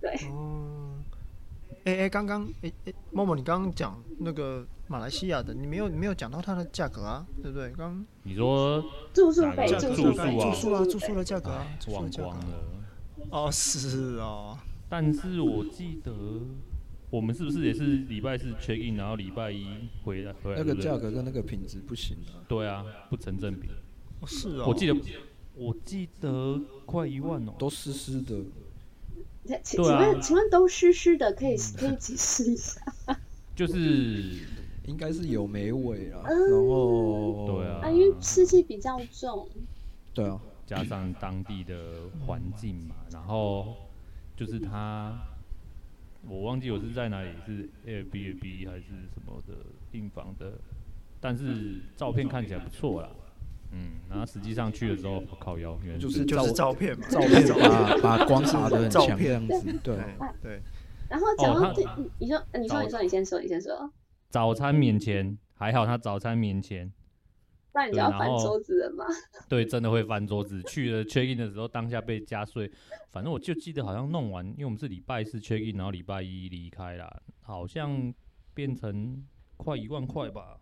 [0.00, 0.10] 对。
[0.32, 0.96] 哦。
[1.84, 7.70] 哎哎，刚刚哎哎，默默，你刚刚讲那个马来西亚的，你没有你没有讲到它的价格啊，对不对？
[7.70, 12.64] 刚你说住宿费、住宿费、住宿啊，住宿的价格啊，忘光了。
[13.30, 14.58] 哦，是哦。
[14.88, 16.12] 但是我记得。
[17.10, 19.66] 我们是不是也是礼拜四 check in，然后礼拜一
[20.04, 20.32] 回来？
[20.32, 22.38] 回来那个价格跟那个品质不行啊。
[22.46, 23.68] 对啊，不成正比。
[24.26, 24.64] 是啊。
[24.66, 24.96] 我记得，
[25.56, 28.36] 我记得快一万哦，都湿湿的。
[29.64, 32.80] 请问，请问都湿湿的，可以可以解释一下？
[33.56, 34.46] 就是
[34.86, 39.48] 应该是有霉味啊，然后对啊，啊，因为湿气比较重。
[40.14, 41.74] 对啊，加上当地的
[42.24, 43.74] 环境嘛，然后
[44.36, 45.20] 就是它。
[46.28, 49.54] 我忘记我是在哪里，是 Airbnb 还是什么的
[49.90, 50.52] 订房的，
[51.20, 53.10] 但是照片看起来不错啦。
[53.72, 59.96] 嗯，然后实际上去的时候，靠腰，原来就是就是照片嘛，照片把 把光打的很强，这样子，对
[60.42, 60.60] 对。
[61.08, 61.82] 然后讲到这，
[62.18, 63.92] 你说你说你说你先说你先说。
[64.28, 66.92] 早餐免钱，还好他早餐免钱。
[67.72, 69.04] 那你就要翻桌子了吗？
[69.48, 70.62] 对，真的会翻桌子。
[70.64, 72.70] 去了 check in 的时候，当下被加税。
[73.10, 78.12] 反正我就记得好像弄完，因为我们是礼拜四 check in，然后礼拜一离开啦，好像
[78.54, 79.24] 变成
[79.56, 80.58] 快一万块吧。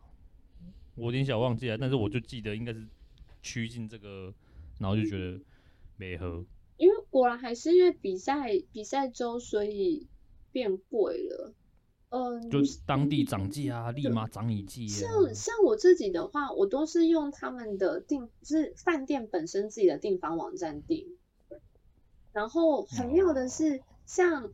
[0.95, 2.87] 我有点小忘记了，但是我就记得应该是
[3.43, 4.35] 趋近这个，
[4.79, 5.41] 然后就觉得
[5.97, 6.45] 没喝。
[6.77, 10.07] 因为果然还是因为比赛比赛周，所以
[10.53, 11.55] 变贵了。
[12.11, 14.89] 嗯，就是当地长记啊，立马涨一季。
[14.89, 21.17] 像像我自己的话，我都是用他们的订，就是饭店本身自己的订房网站订。
[22.33, 24.53] 然后很妙的是，哦、像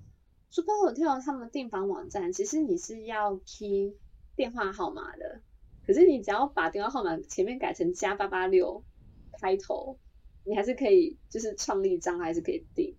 [0.50, 3.96] Super Hotel 他们订房网站，其实你是要 key
[4.34, 5.40] 电话号码的，
[5.86, 8.82] 可是你只要把电话号码前面改成加八八六
[9.40, 9.98] 开头，
[10.44, 12.96] 你还是可以就是创立账号还是可以订。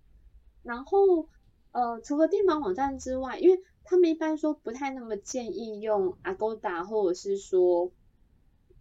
[0.62, 1.28] 然后
[1.72, 7.92] 呃，除了订房网站之外，因为他们一般说不太那么建议用 Agoda 或者是说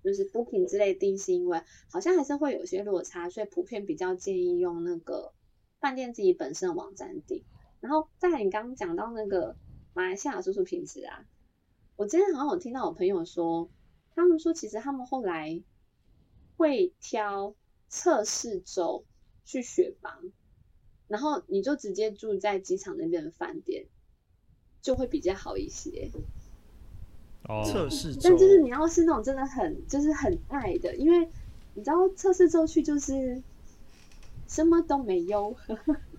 [0.04, 5.32] 就是 Booking 之类订，是因为好像还是会有些落差，所以普遍比较建议用那个
[5.80, 7.44] 饭店自己本身的网站订。
[7.80, 9.56] 然后在你刚刚讲到那个
[9.94, 11.26] 马来西亚住宿品质啊，
[11.96, 13.70] 我之前好像有听到我朋友说，
[14.16, 15.62] 他们说其实他们后来
[16.58, 17.56] 会挑
[17.90, 19.06] 测试周
[19.44, 20.32] 去选房，
[21.08, 23.88] 然后你就直接住在机场那边的饭店，
[24.86, 26.12] 就会比较好一些。
[27.48, 31.28] 哦，测试周，但就是你要是那种真的很就是很爱的，因为
[31.74, 33.42] 你知道测试周去就是
[34.48, 35.56] 什么都没有，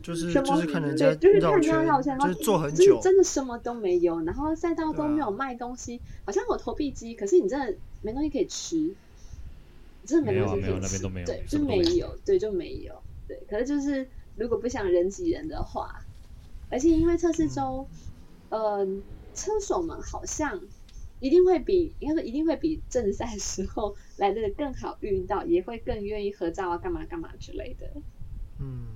[0.02, 0.32] 就是。
[0.32, 8.92] 什么就是看人家对，就是看绕人家绕圈，圈，就是坐很就是久，真的什么都没有，然后赛道都没有卖东西，好像有投币机，可是你真的没东西可以吃，
[10.04, 13.40] 真的没东西可那边都没有对，就没有，对，就没有，对。
[13.48, 16.02] 可是就是如果不想人挤人的话，
[16.68, 18.05] 而且因为测试周，嗯、
[18.50, 18.86] 呃，
[19.34, 20.60] 车手们好像
[21.20, 27.90] 一定会比，应该说一定会比正赛时候来的更好遇到，也会更愿意合照啊，干嘛干嘛之类的。
[28.60, 28.86] 嗯，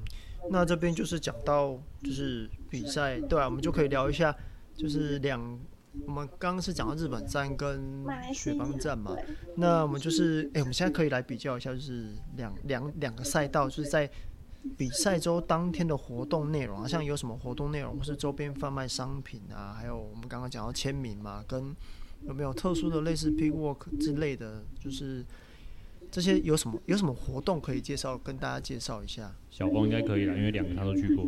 [0.50, 4.34] 那这边就是讲到就是比赛，对啊，我们就可以聊一下，
[4.76, 5.58] 就是两，
[6.06, 9.16] 我们刚刚是讲到日本站跟雪邦站嘛，
[9.56, 14.10] 那我们就是，哎、欸，我们现在可以来比较一下，就是两两两个赛道，就是在
[14.76, 21.74] 比赛周当天的活动内容好，像有什么活动内容，或是周边贩卖商品啊，还有我们刚刚讲到签名嘛，跟
[22.26, 25.24] 有没有特殊的类似 pit walk 之类的，就是。
[26.12, 29.32] 这些有什么有什么活动可以介绍，跟大家介绍一下？
[29.48, 31.24] 小光应该可以了，因为两个他都去过。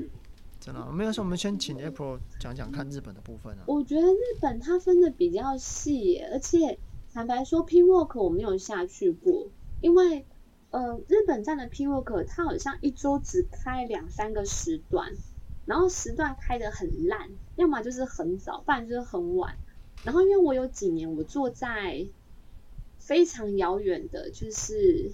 [0.59, 3.63] 真的、啊，没有事，我们先请 April 讲讲看日本的部分啊。
[3.69, 6.77] 我觉得日本它分的比较细，而且
[7.15, 9.47] 坦白说，Pit Walk 我没有下去过，
[9.81, 10.27] 因为
[10.73, 15.13] 呃，日本站的 P work 它好像一周只开两三个时段，
[15.65, 19.57] 然后时段开得很烂，要么就是很早，不然就是很晚。
[20.05, 22.09] 然后因为我有几年我坐在。
[23.05, 25.11] 非常遥远的，就是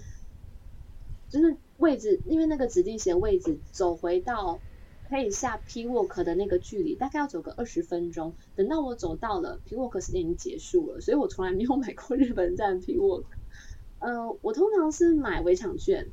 [1.30, 4.60] 就是位置，因为那个指定席的位置，走回到
[5.08, 8.34] 可以下 P work 的那个距离，大概要走个二十分钟。
[8.56, 13.24] 等到我走到了 P work，时间已经结束了，所以我从来没有买过日本站 P work。
[13.98, 16.08] 呃，我通常是买围场券。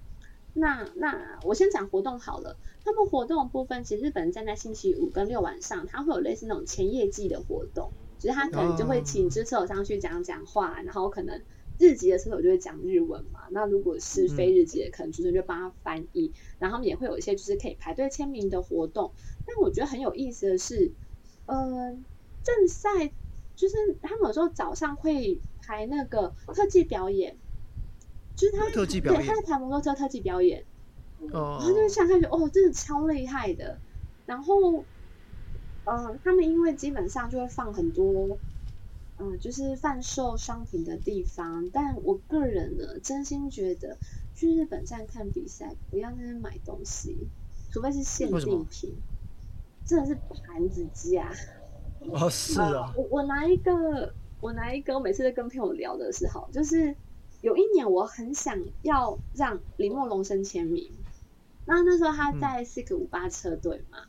[0.53, 11.41] 那那我先讲活动好了，他们活动的部分，其实日本站在星期五跟六晚上，它会有类似那种前业绩的活动，就是他可能就会请支持手上去讲讲话，然后可能。
[11.77, 19.11] 日籍的车手就会讲日文嘛，那如果是非日籍的，可能主持人就帮他翻译，嗯、然后他们也会有一些就是可以排队签名的活动。
[19.45, 20.93] 但我觉得很有意思的是，
[21.47, 21.97] 呃，
[22.45, 23.11] 正赛
[23.57, 27.35] 就是他们有时候早上会排那个特技表演，
[28.35, 30.63] 就是他特技表演，对，他在排摩托车特技表演，
[31.31, 33.77] 哦，然后就想下去，哦，真的超厉害的。
[34.25, 34.83] 然后，
[35.85, 38.37] 呃，他们因为基本上就会放很多。
[39.17, 43.97] 嗯，就是贩售商品的地方，但我个人呢，真心觉得
[44.35, 47.29] 去日本站看比赛，不要在那买东西，
[47.71, 48.93] 除非是限定品，
[49.85, 51.31] 真的是盘子价。
[52.11, 52.93] 哦，是啊。
[52.97, 56.93] 我我拿一个，我拿一个，我每次在跟朋友聊的时候，就是
[57.45, 60.91] 有一年我很想要让林木龙生签名，
[61.65, 63.99] 那那时候他在 C 个五八车队嘛，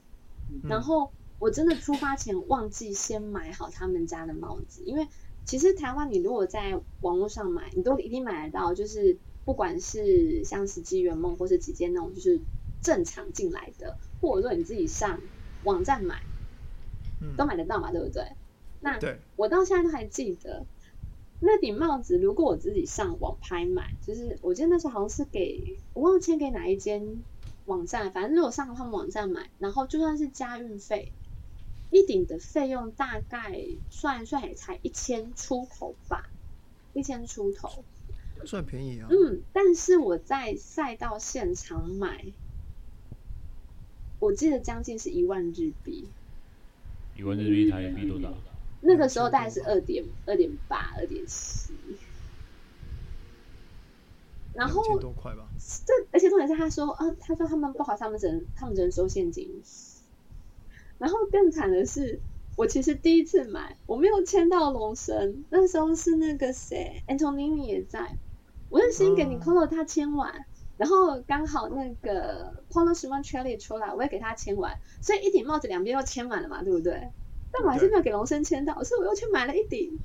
[0.51, 1.13] 嗯、然后。
[1.39, 5.07] 我真的出发前忘记先买好他们家的帽子，因为
[5.45, 12.41] 其实台湾你如果在网络上买，你都一定买得到，就是不管是像是吉原梦或是几件那种就是
[12.81, 15.21] 正常进来的，或者说你自己上
[15.65, 16.23] 网站买，
[17.37, 18.25] 都买得到嘛，对不对？
[18.81, 18.99] 那
[19.37, 20.65] 我到现在都还记得
[21.41, 27.25] 那顶帽子，如果我自己上网拍卖，就是我记得那时候好像是给我忘了签给哪一间
[27.67, 31.13] 网站，反正如果上他们网站买，然后就算是加运费。
[31.89, 36.29] 一顶的费用大概算一算也才一千出头吧，
[36.95, 37.85] 一千出头，
[38.45, 39.07] 算便宜啊。
[39.09, 42.25] 嗯，但是我在赛道现场买，
[44.19, 46.09] 我记得将近是一万日币。
[47.17, 48.35] 一万日币台币多少？
[48.87, 51.75] 那个时候大概是二点二点八、二点七。
[54.55, 55.47] 然后多块吧。
[55.85, 59.63] 这而且重点是他说啊，他说他们不好，他们只能他们只能收现金。
[60.99, 62.21] 然后更惨的是，
[62.57, 68.17] 我其实第一次买，我没有签到龙神，那时候是那个谁，Antonini 也在，
[68.71, 70.45] 我是先给 Nicolo 他签完，嗯、
[70.79, 77.11] 然后刚好那个 Polo Simoncelli 出来，我也给他签完，所以一顶帽子两边又签完了嘛，对不对？
[77.57, 79.99] 但我还是没有给龙生签到，所以我又去买了一顶，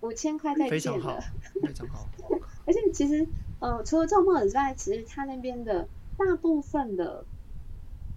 [0.00, 1.18] 五千块再见了，非常好，
[1.62, 2.08] 非常好。
[2.66, 3.26] 而且其实，
[3.60, 5.88] 呃，除了这种帽子之外，其实他那边的
[6.18, 7.24] 大部分的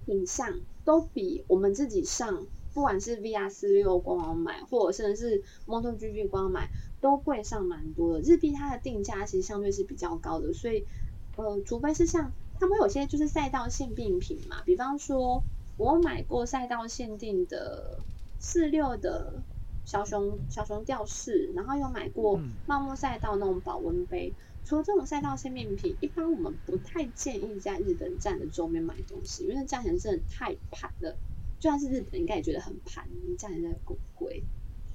[0.06, 0.60] 品相。
[0.86, 8.22] 都比我们自己上，不管是 VR 四六官网买，或者甚至是 MotoGP 官网买，都贵上蛮多的。
[8.22, 10.88] 日币它的定价其实相对是比较高的，所以
[11.36, 15.44] 呃，除非是像他们有些就是赛道限定品嘛，比方说
[15.80, 17.98] 我买过赛道限定的
[18.38, 19.42] 四六的
[19.86, 24.34] 小熊小熊吊饰，然后有买过茂木赛道那种保温杯。
[24.66, 31.16] 除了这种赛道限定品，一般我们不太建议在日本站的周边买东西，因为价钱真的太盘了。
[31.62, 33.08] 就算是日本，应该也觉得很盘，
[33.38, 34.44] 价钱真的够贵。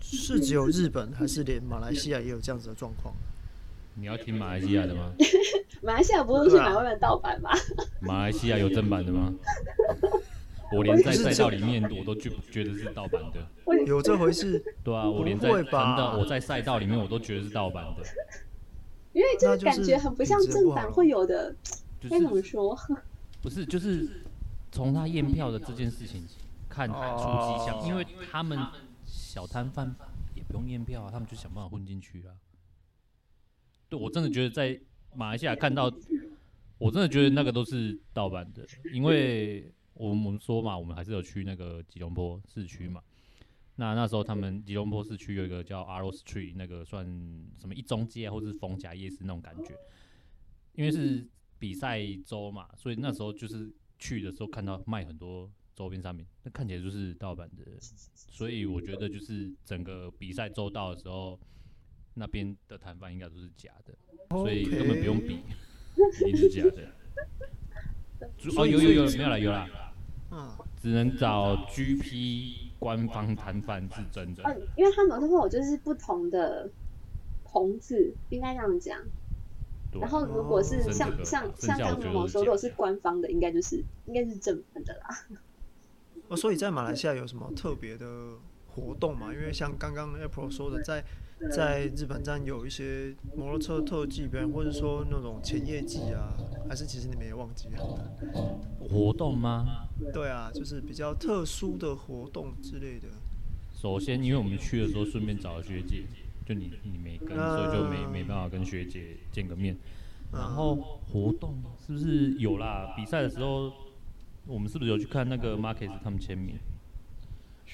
[0.00, 3.14] 是只有日本，还是连马来西亚也有这样子的状况？
[3.96, 5.14] 你要听马来西亚的吗？
[5.82, 7.50] 马来西亚不是去买外面盗版吗？
[8.02, 9.32] 马来西亚有正版的吗？
[10.72, 13.84] 我连在赛道里面我都觉觉得是盗版的。
[13.86, 14.62] 有这回事？
[14.82, 18.02] 对啊，我连在真的我在赛道里面我都觉得是盗版的。
[19.12, 21.54] 因为这个感觉很不像正版会有的，
[22.10, 22.76] 该怎么说？
[23.40, 24.08] 不是，就是
[24.72, 26.24] 从他验票的这件事情
[26.68, 28.58] 看出迹象，因为他们
[29.04, 29.94] 小摊贩
[30.34, 32.34] 也不用验票啊，他们就想办法混进去啊。
[33.88, 34.80] 对，我真的觉得在
[35.14, 35.92] 马来西亚看到，
[36.78, 43.02] 我真的觉得那个都是盗版的，因为我们说嘛，我们还是有去那个吉隆坡市区嘛。
[43.76, 47.04] 那那时候他们吉隆坡市区有一个叫 Arrow Street，那个算
[47.58, 49.74] 什么一中街或是逢甲夜市那种感觉，
[50.74, 51.26] 因为是
[51.58, 57.64] 比赛周嘛，所以那时候就是去的时候看到卖很多周边商品，那看起来就是盗版的，
[58.14, 61.38] 所以我觉得就是整个比赛周到的时候，
[62.14, 63.92] 那边的摊贩应该都是假的，
[64.30, 65.40] 所以根本不用比，
[66.28, 66.92] 一定是假的。
[68.56, 69.68] 哦，有有有，没有了，有了，
[70.34, 70.50] 嗯，
[70.82, 72.72] 只能找 GP。
[72.76, 76.68] 官方摊贩是真的，嗯，因为他们都会有就是不同的
[77.42, 78.98] 棚子，应该这样讲。
[79.98, 85.26] 然后如果是像、哦、像像刚刚我说，如果是官方的，应该就是应该是正版的啦。
[86.28, 88.06] 哦，所以在马来西亚有什么特别的
[88.68, 89.32] 活动吗？
[89.32, 91.02] 因为像刚刚 April 说的，在
[91.52, 96.32] 在日本站有一些摩托车特技表演，或者说那种前夜祭啊，
[96.68, 97.78] 还是其实你们也忘记了？
[98.80, 99.86] 活动吗？
[100.12, 103.08] 对啊，就是比较特殊的活动之类的。
[103.74, 106.04] 首先，因为我们去的时候顺便找了学姐，
[106.46, 109.76] 就你你没跟，所以就没没办法跟学姐见个面。
[110.32, 110.74] 然后
[111.12, 112.92] 活动是不是有啦？
[112.96, 113.72] 比赛的时候，
[114.46, 116.56] 我们是不是有去看那个 Marquez 他们签名？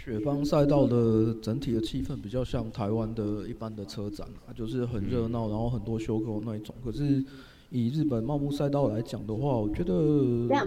[0.03, 6.75] 雪邦赛道的整体的气氛比较像台湾的一般的车展啊，就是很热闹，然后很多修狗那一种。
[6.83, 7.23] 可是
[7.69, 9.93] 以日本茂木赛道来讲的话，我觉得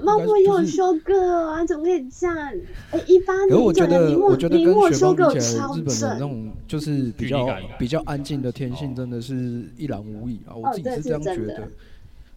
[0.04, 2.38] 茂木也有修狗啊，怎么可以这样？
[2.92, 7.48] 哎，一般可是我觉得，我觉得跟雪邦比起来，日本的那种就是比较
[7.80, 10.54] 比较安静的天性，真的是一览无遗啊！
[10.56, 11.68] 我自己是这样觉得。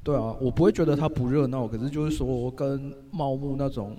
[0.02, 3.94] 对啊，我不会觉得它不热闹，可是就是说跟茂木那种。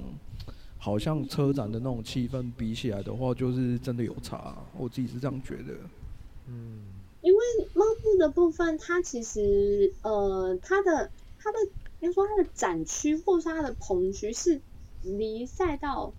[0.88, 4.56] 好像车展的那种气氛比起来的话，就是真的有差。
[4.78, 5.74] 我自己是这样觉得。
[6.48, 6.80] 嗯，
[7.20, 7.40] 因为
[7.74, 11.58] 猫步的部分，它其实呃，它的它的
[12.00, 14.62] 应该说它的展区或是它的棚区是
[15.04, 16.14] 离赛道，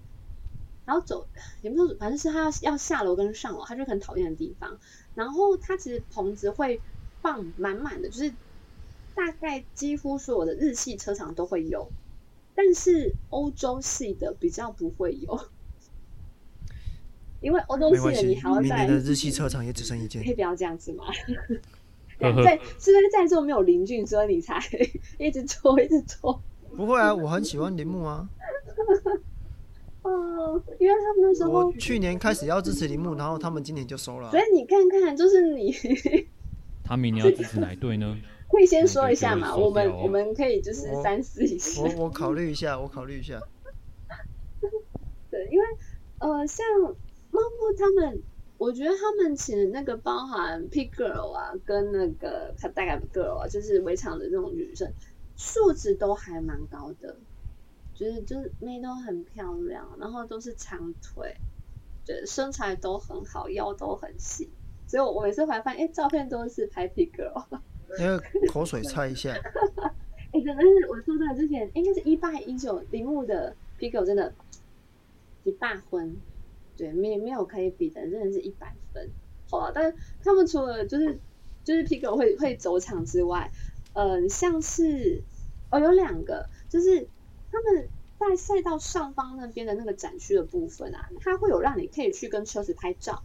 [0.84, 1.26] 然后走
[1.62, 4.78] 也不说，反正是它要要下楼跟上楼，它就很讨厌的地方。
[5.14, 6.78] 然后它其实棚子会
[7.22, 8.30] 放满满的，就是
[9.14, 11.88] 大概几乎所有的日系车厂都会有。
[12.60, 15.40] 但是欧洲系的比较不会有，
[17.40, 18.60] 因为欧洲系的你还要在。
[18.62, 20.20] 明年的日系车厂也只剩一间。
[20.24, 21.04] 可以不要这样子吗？
[22.18, 24.60] 在是不是在座没有邻居，所以你才
[25.20, 26.42] 一直搓一直搓。
[26.76, 28.28] 不会啊，我很喜欢铃木啊。
[30.02, 34.30] 哦，因为他们那时候我去年开始要支持铃木，然后他们今年就收了啊。
[34.32, 35.72] 所以你看看，就是你。
[36.82, 38.18] 他明年要支持哪一队呢？
[38.50, 41.82] 可以先说一下嘛，我们我们可以就是三思一下。
[41.82, 43.38] 我我考虑一下，我考虑一下。
[45.30, 45.64] 对，因为
[46.18, 46.66] 呃，像
[47.30, 48.22] 猫木他们，
[48.56, 54.90] 我觉得他们其实那个包含 Pit Girl 啊，跟那个他大概 Girl 啊，就是围场的这种女生，
[55.36, 57.16] 素质都还蛮高的，
[57.94, 61.36] 就是就是妹都很漂亮，然后都是长腿，
[62.06, 64.48] 对，身材都很好，腰都很细，
[64.86, 67.44] 所以我每次回来发现，哎、欸，照片都是拍 Pit Girl。
[67.98, 68.22] 那个
[68.52, 69.30] 口水擦一下。
[70.30, 74.34] 哎、欸，真的是我说的之前应该是一八一九铃木的 Pico 真的，
[75.44, 76.16] 一大分，
[76.76, 79.08] 对，没没有可以比的，真的是一百分。
[79.50, 81.18] 好了，但他们除了就是
[81.64, 83.50] 就是 Pico 会会走场之外，
[83.94, 85.22] 嗯、呃，像是
[85.70, 87.08] 哦有两个，就是
[87.50, 93.22] 他们在赛道上方那边的那个展区的部分啊，它会有让你可以去跟车子拍照。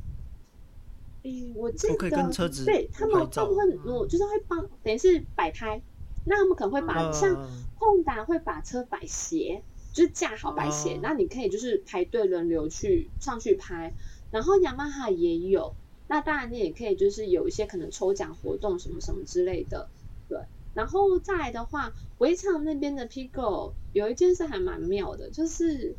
[1.23, 5.81] 诶、欸，我记得，可以跟车子对他们大部分，我就是会帮，等于是摆拍。
[6.25, 7.49] 那他们可能会把、呃、像
[7.79, 9.63] Honda 会把车摆斜，
[9.93, 13.93] 就是架好摆斜，那、呃、你可以就是排队轮流去上去拍。
[14.31, 15.73] 然后雅马哈也有，
[16.07, 19.89] 那当然你也可以就是有一些可能抽奖活动什么什么之类的，
[20.27, 20.39] 对。
[20.73, 25.95] 然后再来的话，围场那边的 Pico 有一件事还蛮妙的，就是，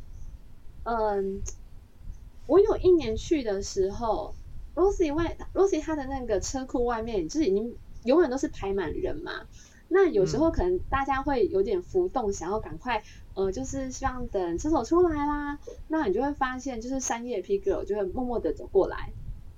[0.83, 1.41] 嗯，
[2.47, 4.35] 我有一年去的时候。
[4.75, 9.33] Rosie 外 Rosie 他的那个车库外面就是已经永远都是排满人嘛。
[9.89, 13.05] 那有时候可能大家会有点浮动，想要赶快
[13.35, 15.59] 呃，就是希望等车手出来啦。
[15.89, 19.13] 那你就会发现，就是山叶 P girl 就会默默的走过来，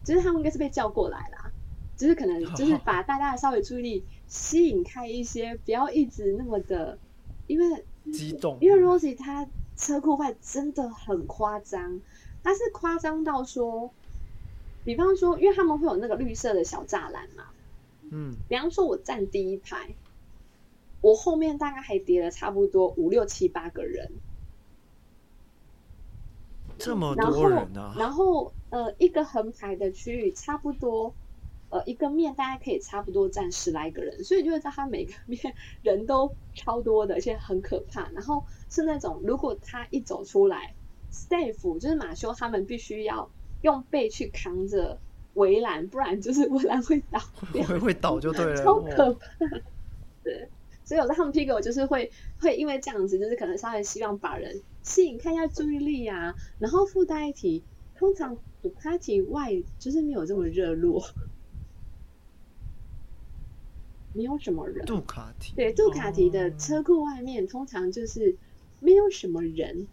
[0.04, 1.52] 就是他们应该是被叫过来啦，
[1.96, 6.98] 就是可能就是把大家的稍微注意力吸引开一些，不要一直那么的，
[7.46, 9.46] 因为激动，因为 Rosie 他
[9.76, 12.00] 车库外真的很夸张，
[12.42, 13.92] 他是夸张到说，
[14.86, 17.44] 比方说，因为他们会有那个绿色的小栅栏嘛，
[18.10, 19.94] 嗯，比方说我站第一排。
[21.02, 24.10] 我后面大概还叠了差不多五六七八个人，
[26.78, 27.94] 这么多人呢、啊？
[27.96, 31.14] 然后呃，一个横排的区域差不多，
[31.68, 38.08] 呃，一个面大概可以差不多站十来个人，所以就会知道他每个面人都超多的，而且很可怕。
[38.10, 40.74] 然后是那种如果他一走出来
[41.12, 43.30] ，staff 就是马修他们必须要
[43.66, 44.96] 用背去扛着
[45.34, 47.20] 围栏，不然就是围栏会倒，
[47.52, 49.28] 会会倒就对了， 超可怕。
[50.22, 50.48] 对。
[50.84, 56.32] 所以有时候他们 Pigo 就是会会因为这样子，就是可能稍微希望把人吸引看一下注意力啊。
[56.60, 57.64] 然后附带一提，
[57.96, 61.04] 通常杜卡迪外就是没有这么热络，
[64.12, 64.86] 没有什么人。
[64.86, 68.36] 杜卡提对杜卡提的车库外面通常就是
[68.78, 69.88] 没有什么人。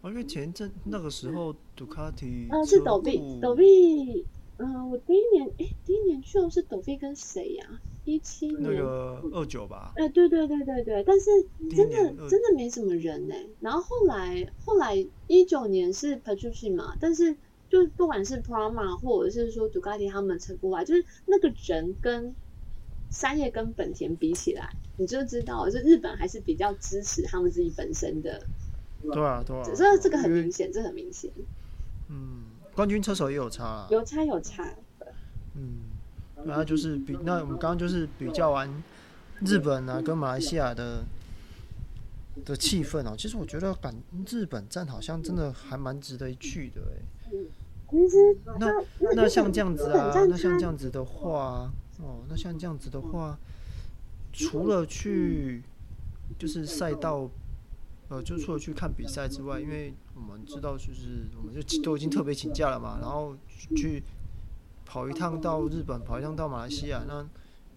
[0.00, 4.24] 哦，因为前阵那个时候杜卡迪呃是抖币抖币，
[4.58, 7.80] 嗯、呃，我第一年哎第一年去的是抖币跟谁呀、啊？
[8.04, 11.30] 一七年那个二九吧，哎、欸，对对对对对，但是
[11.74, 13.48] 真的真的没什么人呢、欸。
[13.60, 17.34] 然后后来后来一九年是 Petrucci 嘛，但是
[17.70, 22.34] 就不管是 Prama 或者是说杜卡迪他们成功外，就是那个人跟
[23.10, 28.44] 三叶跟本田比起来，你就知道，就日本还是比较支持他们自己本身的。
[29.02, 31.30] 对啊对啊，这这个很明显，这很明显。
[32.08, 32.44] 嗯，
[32.74, 34.64] 冠军车手也有差，有差有差。
[35.54, 35.92] 嗯。
[36.44, 38.68] 然后就是比那我们刚刚就是比较完
[39.40, 41.02] 日本啊跟马来西亚的
[42.44, 43.94] 的气氛哦，其实我觉得感
[44.28, 47.36] 日本站好像真的还蛮值得一去的哎。
[47.90, 48.16] 其实
[48.58, 48.66] 那
[49.14, 53.38] 那像这样子啊，那像这样子的话哦，那像这样子的话，
[54.32, 55.62] 除了去
[56.38, 57.30] 就是赛道
[58.14, 63.36] 呃，就除了去看比赛之外，因为我们知道就是我们就都已经特别请假了嘛，然后
[63.76, 64.02] 去。
[64.86, 67.26] 跑一趟到日本，跑一趟到马来西亚，那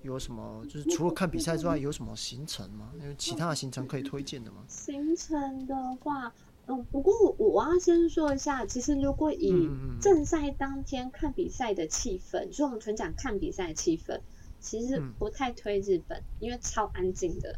[0.03, 0.63] 有什么？
[0.65, 2.91] 就是除了看比赛之外，有什么行程吗？
[3.01, 4.57] 有其他的行程可以推荐的吗？
[4.67, 6.31] 行程的话，
[6.67, 9.69] 嗯，不过我要先说一下，其实如果以
[10.01, 14.19] 正赛当天看比赛的气氛，嗯嗯，就是我们纯讲看比赛的气氛，
[14.59, 17.57] 其实不太推日本，嗯、因为超安静的，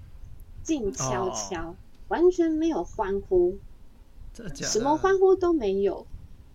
[0.63, 1.75] 静悄悄，哦、
[2.09, 3.57] 完全没有欢呼，
[4.53, 6.05] 什么欢呼都没有。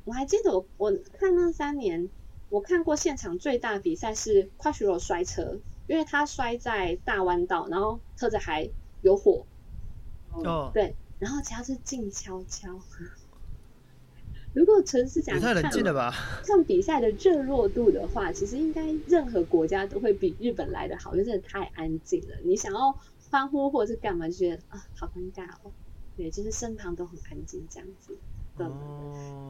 [0.05, 2.11] 我还记得我我看那三年。
[2.51, 8.71] 我看过现场最大的比赛是 Quattro 摔车，因为他摔在大弯道，然后车子还
[9.03, 9.45] 有火。
[10.31, 12.79] 哦，对，然后其他是静悄悄。
[14.53, 22.37] 如果纯是讲看看比赛的热络度的话，其实应该任何国家都会比日本来的好，因为真的太安静了。
[22.45, 22.97] 你想要
[23.35, 25.73] 欢呼或者是干嘛，就觉得啊，好尴尬哦。
[26.17, 28.17] 对，就是身旁都很安静这样子。
[28.59, 28.71] 哦，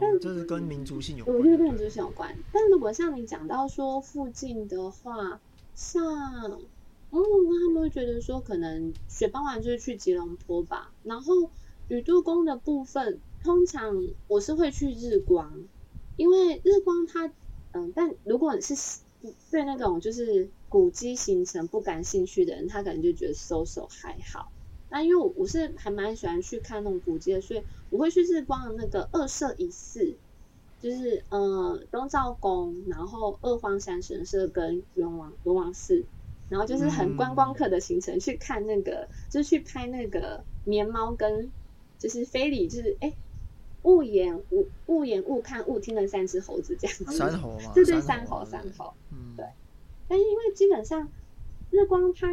[0.00, 2.34] 但这是跟民族性有关，我觉得跟民族性有关。
[2.50, 5.42] 但如果像你讲到说附近的话，
[5.74, 6.02] 像
[7.10, 7.20] 嗯，
[7.60, 10.94] 他们会觉得说可能雪崩完就是去吉隆坡吧。
[11.02, 11.50] 然后
[11.88, 15.68] 宇都宫的部分，通常我是会去日光，
[16.16, 17.30] 因为日光它
[17.72, 19.00] 嗯，但如果你是
[19.50, 24.50] 对那种就是古迹行程不感兴趣的人，他可能就觉得 so so 还好。
[24.90, 30.16] 那因为我我是还蛮喜欢去看那种古迹的，所以我会去日光的那个二社一寺，
[30.82, 36.02] 就是呃东照宫，然后二荒山神社跟龙王龙王寺，
[36.48, 41.52] 然后就是很观光客的行程，去看那个就是去拍那个绵猫跟
[42.00, 43.14] 就是非礼，就是哎
[43.82, 47.16] 勿言勿勿言勿看勿听的三只猴子这样子。
[47.16, 49.46] 三猴嘛，对对，三猴三猴，嗯，对。
[50.08, 51.08] 但是因为基本上
[51.70, 52.28] 日光它。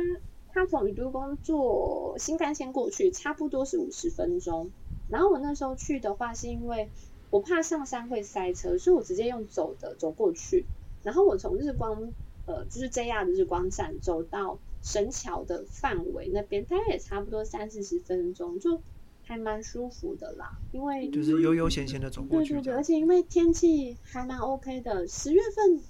[0.54, 4.70] 它从宇都宫坐新干线过去，差不多是五十分钟。
[5.10, 6.90] 然后我那时候去的话，是因为
[7.30, 10.66] 我怕上山会塞车，所以我直接用走的走过去。
[11.04, 12.12] 然后我从日光，
[12.48, 18.82] 呃，就是 JR 的日光站走到神桥的范围那边，大概也差不多三四十分钟，就
[19.24, 20.60] 还蛮舒服的啦。
[20.74, 22.56] 因为就是悠悠闲闲的走过去。
[22.56, 25.82] 对对对，而且因为天气还蛮 OK 的，十月份，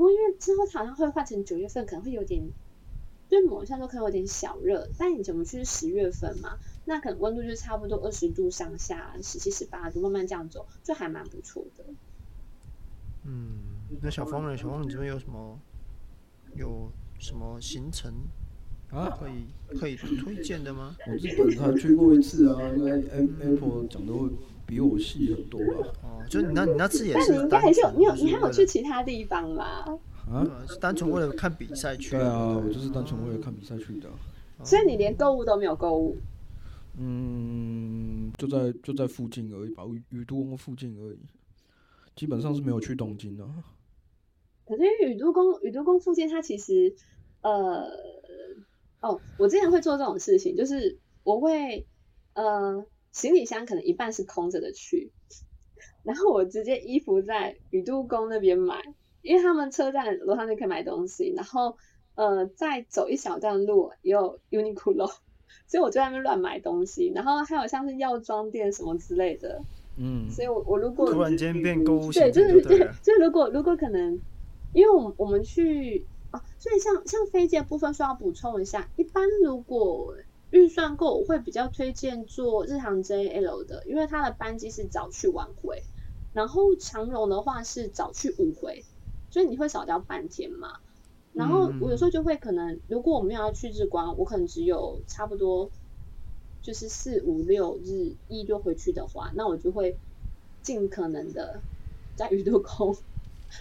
[0.00, 2.42] 不过因为之后好像会换成九月份，可能会有点。
[3.28, 6.56] 对某一项都可能有点小热，但你怎么去十月份嘛？
[6.86, 11.84] 那可能温度就差不多二十度上下，十七、十八度，慢慢这样走，就还蛮不错的。
[13.26, 13.58] 嗯，
[14.00, 14.56] 那小峰呢？
[14.56, 15.60] 小峰，你这边有什么
[16.56, 18.10] 有什么行程
[18.90, 19.44] 啊，可以
[19.78, 20.96] 可以推荐的吗？
[21.06, 22.92] 我日本才去过一次啊，应该
[23.44, 24.30] Apple 讲的会
[24.70, 25.90] 比我细很多啊？
[26.04, 29.84] 哦，就你那，你那次也但是，你应该还是有，你有，你还有去其他地方吧？
[30.30, 32.12] 啊，是单纯为了看比赛去？
[32.12, 34.08] 对啊，我就是单纯为了看比赛去的。
[34.64, 36.16] 所以你连购物都没有购物？
[36.98, 41.18] 嗯，就在就在附近而已吧，宇宇都宫附近而已，
[42.14, 43.44] 基本上是没有去东京的。
[44.66, 46.94] 可是因为宇都宫宇都宫附近，它其实
[47.42, 47.90] 呃
[49.00, 51.86] 哦，我之前会做这种事情，就是我会
[52.34, 55.10] 呃行李箱可能一半是空着的去，
[56.02, 58.82] 然后我直接衣服在宇都宫那边买，
[59.22, 61.76] 因为他们车站楼上就可以买东西，然后
[62.14, 65.12] 呃再走一小段路也有 Uniqlo。
[65.66, 69.62] 所以我就在那边乱买东西，然后还有像是药妆店什么之类的，
[69.96, 74.18] 嗯，所以我我如果突然间变购物对，就是对，就如果如果可能，
[74.72, 80.16] 因为我们我们去啊，所以像像飞机的部分需要补充一下，一般如果
[80.50, 85.82] 预算够，我会比较推荐做日航 JL 的，因为它的班机是早去晚回，
[86.32, 88.84] 然后长荣的话是早去午回，
[89.30, 90.78] 所以你会少掉半天嘛。
[91.32, 95.70] 然后我有时候就会可能，如果我们要去日光，我可能只有差不多
[96.60, 99.96] 就是四五六日一就回去的话，那我就会
[100.62, 101.60] 尽可能的
[102.16, 102.96] 在宇都空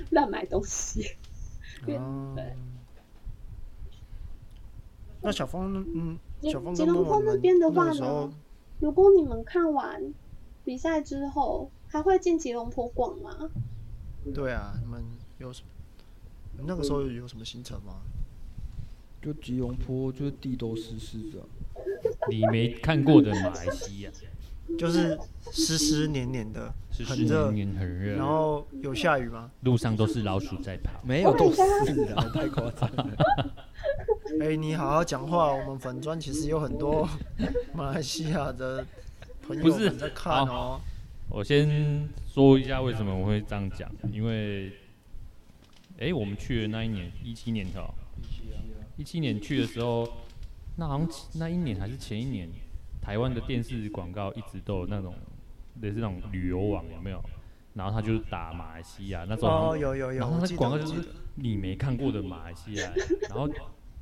[0.10, 1.16] 乱买东西。
[1.86, 2.56] 哦、 对。
[5.22, 8.32] 那小峰，嗯，吉隆坡那边的话呢，
[8.80, 10.14] 如果你们看完
[10.64, 13.50] 比赛之后，还会进吉隆坡逛吗？
[14.34, 15.04] 对啊，你们
[15.38, 16.64] 有什么？
[16.66, 18.02] 那个时候有什么行程吗？
[19.22, 21.40] 就吉隆坡，就是地都湿湿的。
[22.30, 24.12] 你没看过的马来西亚，
[24.78, 25.18] 就是
[25.52, 26.74] 湿湿黏黏的，
[27.06, 28.16] 很热，很热。
[28.16, 29.52] 然后有下雨吗？
[29.64, 31.02] 路上都是老鼠在跑。
[31.04, 31.58] 没有，都是
[32.06, 33.16] 的，太夸张了。
[34.38, 35.52] 哎、欸，你好好讲话。
[35.52, 37.08] 我们粉专其实有很多
[37.74, 38.86] 马来西亚的
[39.42, 40.80] 朋友们在看哦。
[41.30, 44.72] 我先说一下为什么我会这样讲，因为。
[46.02, 47.84] 哎、欸，我们去的那一年，一七年的，
[48.96, 50.08] 一七年去的时候，
[50.78, 52.48] 那好像那一年还是前一年，
[53.02, 55.14] 台湾的电视广告一直都有那种
[55.82, 57.22] 类似那种旅游网有没有？
[57.74, 61.06] 然后他就是打马来西亚那种，哦有有有，然后那广告就是
[61.36, 62.90] 你没看过的马来西亚，
[63.28, 63.50] 然后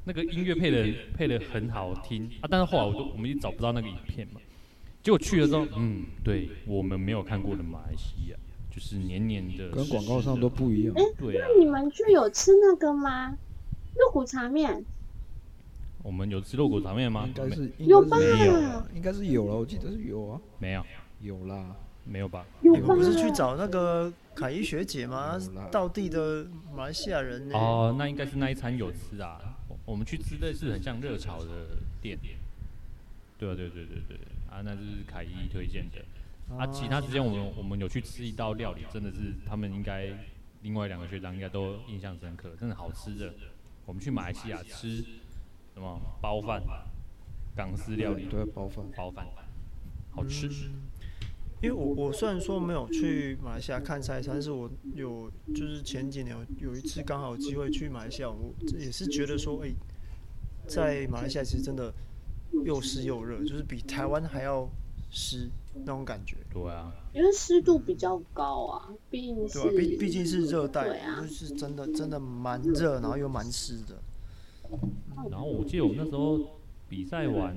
[0.07, 4.39] 那个音乐配的配的很好听啊，但是后来我都我们也找不到那个影片嘛，
[5.03, 8.37] 结果去了之后，嗯，对我们没有看过的马来西亚。
[8.69, 10.93] 就是黏黏的，跟广告上都不一样。
[10.95, 11.47] 哎、欸，对啊。
[11.49, 13.35] 那你们去有吃那个吗？
[13.95, 14.85] 肉骨茶面？
[16.03, 17.27] 我们有吃肉骨茶面吗？
[17.27, 18.17] 应该是有吧？
[18.93, 20.39] 应该是有了，我记得是有啊。
[20.59, 20.85] 没有，
[21.21, 22.45] 有啦，没有吧？
[22.61, 25.39] 你们不是去找那个凯伊学姐吗？
[25.71, 26.45] 道地的
[26.75, 27.49] 马来西亚人。
[27.53, 29.56] 哦，那应该是那一餐有吃啊。
[29.87, 32.19] 我们去吃类似很像热炒的店。
[33.39, 34.17] 对啊，对对对对
[34.49, 36.03] 啊，那就是凯伊推荐的。
[36.57, 40.11] 啊，其他时间我们我们有去吃一道料理，真的是他们应该
[40.61, 43.33] 另外两个学长应该都印象深刻，真的好吃的。
[43.85, 45.01] 我们去马来西亚吃
[45.73, 46.61] 什么包饭，
[47.55, 49.25] 港式料理，对，包饭，包饭，
[50.09, 50.47] 好吃。
[50.47, 50.81] 嗯，
[51.61, 59.71] 因为我我虽然说没有去马来西亚看赛，但是我有就是前几年有有一次刚好有机会去马来西亚，我也是觉得说，哎，
[60.67, 61.93] 在马来西亚其实真的
[62.65, 64.69] 又湿又热，就是比台湾还要
[65.09, 65.49] 湿。
[65.81, 73.95] 那种感觉，对啊，因为湿度比较高啊，毕竟是，毕毕竟是热带，啊，就是真的真的蛮热，然后又蛮湿的。
[75.29, 76.57] 然后我记得我们那时候
[76.89, 77.55] 比赛完，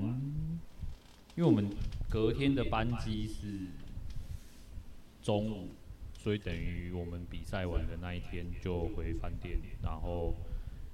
[1.35, 1.71] 因为我们
[2.11, 3.47] 隔天的班机是
[5.31, 5.69] 中午，
[6.13, 10.35] 所以等于我们比赛完的那一天就回饭店，然后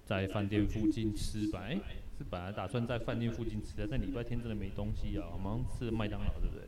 [0.04, 1.62] 在饭店附近吃饭。
[1.62, 1.80] 哎，
[2.18, 6.66] 是本来打算在饭店附近吃的，但礼拜天真的没东西啊，我们吃麦当劳，对不对？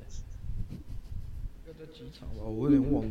[1.78, 3.10] 在机场吧，我有点忘了。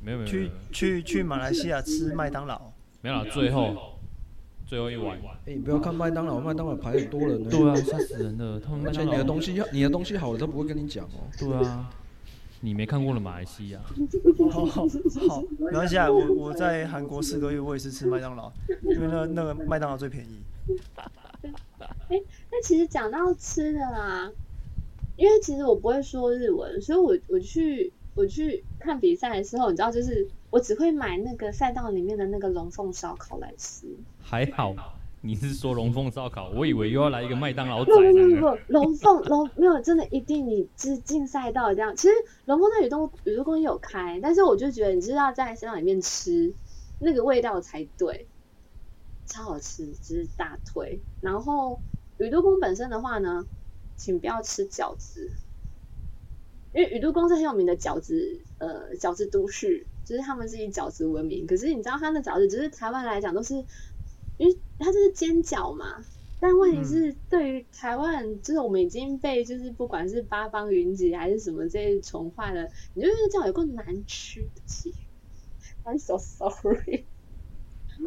[0.00, 0.30] 没有没有。
[0.30, 2.72] 去去去马来西亚吃麦当劳。
[3.02, 3.98] 没有了，最后
[4.66, 5.18] 最后一碗。
[5.46, 7.50] 哎，你不要看麦当劳，麦当劳排很多人呢。
[7.50, 8.60] 对啊，吓死人了。
[8.60, 11.26] 他们而且你的东西，你的东西好了，都不会跟你讲哦。
[11.36, 11.92] 对啊。
[12.60, 13.80] 你没看过了马来西亚。
[14.50, 14.86] 好好
[15.28, 18.52] 好，没关系啊，我我在韩国四个月，我也是吃麦当劳，
[18.82, 20.42] 因为那那个麦当劳最便宜。
[22.08, 24.30] 哎，那其实讲到吃的啦。
[25.16, 33.86] 因为其实我不会说日文，所以我我去我去看比赛的时候，你知道，就是我只会买那个赛道里面的那个龙凤烧烤来吃。
[34.22, 34.74] 还好，
[35.22, 36.48] 你是说龙凤烧烤？
[36.50, 38.40] 我以为又要来一个麦当劳不不仔呢。
[38.40, 41.94] 不不，龙凤龙 没有真的一定你就是进赛道这样。
[41.94, 42.14] 其实
[42.46, 46.54] 龙凤在宇都宇都公园有开，但是我就觉得你就是要在赛道里面吃，
[47.00, 48.26] 那个味道才对，
[49.26, 50.98] 超好吃，就是大推。
[51.20, 51.78] 然后
[52.16, 53.44] 宇都宫本身的话呢，
[53.96, 55.30] 请不要吃饺子，
[56.72, 61.46] 因为宇都宫是很有名的饺子，呃，饺子都市，就是他们是以饺子闻名。
[61.46, 63.62] 可是你知道他的饺子，只是台湾来讲都是，
[64.40, 66.02] 因为它就是煎饺嘛。
[66.40, 74.94] 但问题是，对于台湾，就是我们已经被就是不管是八方云集还是什么这些宠坏了，你就觉得这样有够难吃的
[75.84, 77.04] ，I'm so sorry。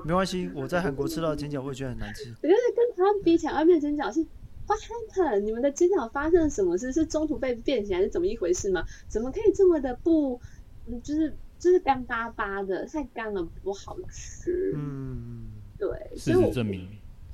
[0.04, 2.24] 没关系，我在韩国吃到的煎饺，我也觉得很难吃。
[2.42, 4.26] 我觉得跟台湾比起来，外面的煎饺是
[4.66, 5.42] What happened？
[5.42, 6.92] 你们的煎饺发生了什么事？
[6.92, 8.84] 是中途被变形还是怎么一回事吗？
[9.08, 10.42] 怎么可以这么的不，
[10.88, 14.74] 嗯，就是就是干巴巴的，太干了不好吃。
[14.76, 15.43] 嗯，
[15.78, 16.88] 对，事实证明，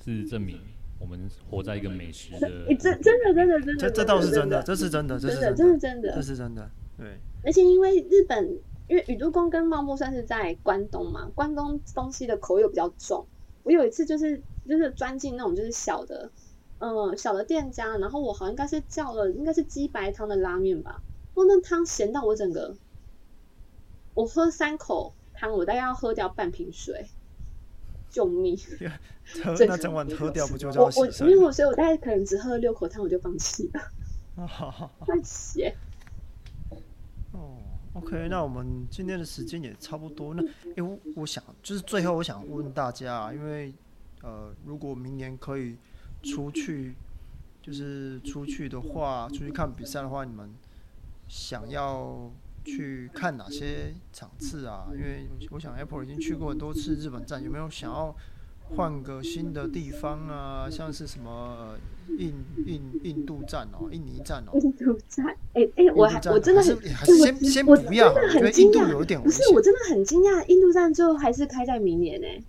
[0.03, 0.59] 事实证明。
[0.99, 1.17] 我们
[1.49, 7.17] 活在一个美食的，真真的真的真的，这这倒是真的，这是真的，这是真的，这是真的，这是真的，对。
[7.41, 8.59] 而且因为日本，
[8.89, 13.25] 因为宇都宫跟茂木算是在关东嘛，关东东西的口味又比较重。
[13.63, 16.29] 我有一次就是就是钻进那种就是小的，
[16.79, 21.01] 嗯，小的店家，然后我好像应该是叫了应该是鸡白汤的拉面吧，
[21.35, 22.75] 哇，那汤咸到我整个，
[24.15, 27.05] 我喝三口汤，我大概要喝掉半瓶水。
[28.09, 28.57] 救命！
[29.43, 31.27] 喝那整碗喝掉不就叫洗肾？
[31.27, 33.81] 我我因为所以，我大概可能只喝了六口汤，我就放弃了。
[35.05, 35.75] 太咸。
[37.31, 37.57] 哦
[37.93, 40.33] ，OK，那我们今天的时间也差不多。
[40.33, 43.73] 那，哎、欸，我我想就是最后我想问大家，因为
[44.23, 45.77] 呃，如果明年可以
[46.23, 46.95] 出去，
[47.61, 50.49] 就是出去的话，出去看比赛的话，你们
[51.27, 52.31] 想要？
[52.63, 54.87] 去看哪些场次啊？
[54.93, 58.15] 因为我想 Apple 已经去过很多次日本站，有没有想要
[58.75, 60.69] 换个新的地方啊？
[60.69, 61.75] 像是什么
[62.17, 62.33] 印
[62.65, 64.59] 印印度站哦，印尼站哦。
[64.59, 69.21] 印度站，哎、欸、哎、欸，我还我真的很，还是先先不要，我觉得印度有点。
[69.21, 72.43] 不是，我真的很惊讶，印度站最后还是开在明年呢、欸。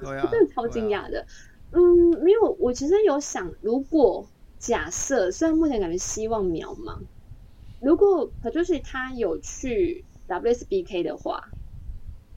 [0.00, 1.26] 对啊，真的超惊讶的、啊。
[1.72, 1.82] 嗯，
[2.22, 4.24] 没有，我其实有想，如果
[4.58, 6.98] 假设，虽然目前感觉希望渺茫。
[7.84, 11.50] 如果可就是他有去 WSBK 的话，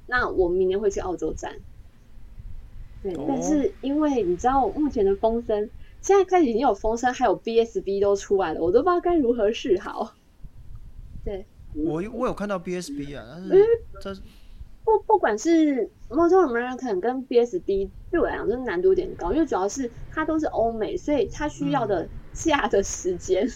[0.06, 1.56] 那我明年会去澳洲站。
[3.02, 5.70] 对，哦、但是因为你知道目前的风声，
[6.02, 10.14] 现在开始已经有风声，还有 BSB 都出来了，我都不知道该如何是好。
[11.24, 13.66] 对，我我有看到 BSB 啊，但是
[14.02, 14.22] 这
[14.84, 23.45] 不不管是 Moto American 跟 BSB，对我来讲，就是难度有点高，因为主要是它都是欧美，所以它需要的 假的时间。
[23.45, 23.52] 嗯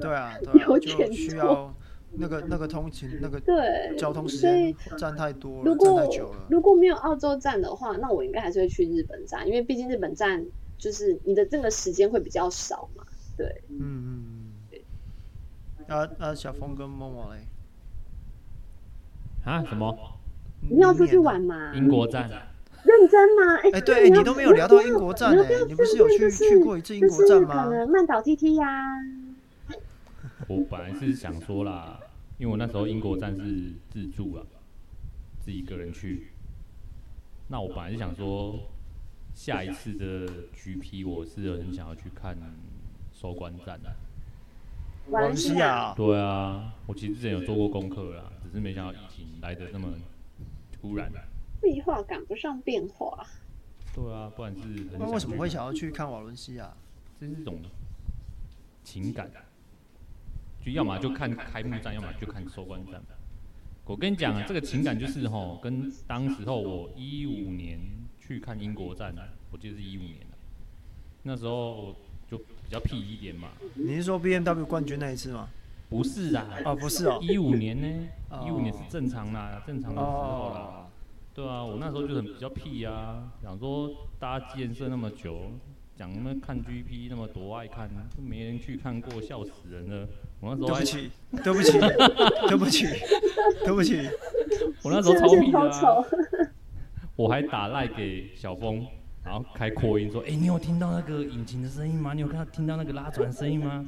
[0.00, 1.74] 对啊，对啊，就需要
[2.12, 6.46] 那个那个通勤那个对交通时间站太多了，站太久了。
[6.50, 10.44] 如果没有澳洲站的话，那我应该还是会去日本站，因为毕竟日本站
[10.78, 13.04] 就是你的这个时间会比较少嘛。
[13.36, 14.24] 对，嗯嗯
[14.72, 14.78] 嗯。
[15.86, 17.40] 啊啊，小峰跟默默嘞？
[19.44, 19.62] 啊？
[19.64, 19.96] 什么？
[20.70, 21.72] 你要出去玩吗？
[21.74, 22.30] 英国站？
[22.84, 23.56] 认真吗？
[23.64, 27.64] 哎、欸，对，你都没有聊到英国站哎，你不是有去去过一次英国站吗？
[27.64, 28.66] 可能曼岛 T T 呀。
[30.46, 31.98] 我本来是想说啦，
[32.38, 34.44] 因为我那时候英国站是自助啊，
[35.40, 36.28] 自己一个人去。
[37.48, 38.58] 那我本来是想说，
[39.34, 42.36] 下一次的 GP 我是很想要去看
[43.12, 43.94] 收官站的。
[45.08, 45.94] 瓦伦西亚。
[45.94, 49.92] 对啊，我其实之前有做过功课啦，只是没想到疫情来的那么
[50.72, 51.10] 突然。
[51.62, 53.26] 计划赶不上变化。
[53.94, 54.98] 对啊，不然是很。
[54.98, 56.74] 那为什么会想要去看瓦伦西亚？
[57.18, 57.58] 这是一种
[58.82, 59.30] 情感。
[60.64, 63.02] 就要么就看开幕战，要么就看收官战。
[63.84, 67.78] 我跟你讲啊，这个情感就是吼，跟当时候我一五年
[68.18, 69.14] 去看英国战，
[69.50, 70.36] 我记得是一五年的，
[71.24, 71.94] 那时候
[72.30, 73.48] 就比较屁一点嘛。
[73.74, 75.50] 你是说 BMW 冠军那一次吗？
[75.90, 78.08] 不是啊，哦不是哦，一五年呢，
[78.46, 80.88] 一五年是正常啦，正常的时候啦。
[81.34, 85.50] 对啊，我那时候就很比较屁啊，想说大家建设那么久，
[85.94, 90.08] 讲那么看 GP 那么多爱看，没人去看过，笑死人了。
[90.44, 91.10] 我那时候对不起，
[91.42, 91.78] 对不起，
[92.48, 92.86] 对不起，
[93.64, 93.96] 对不起。
[94.84, 96.04] 我那时候超皮的啊！
[97.16, 98.86] 我还打赖给小峰，
[99.24, 102.12] 然后开扩音说：“哎、欸，你有听到那个引擎的声音吗？
[102.12, 103.86] 你有看到听到那个拉转声音吗？”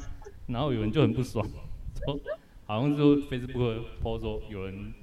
[0.48, 1.46] 然后有人就很不爽，
[2.06, 2.18] 说
[2.64, 3.82] 好像就 Facebook
[4.18, 4.94] 说有人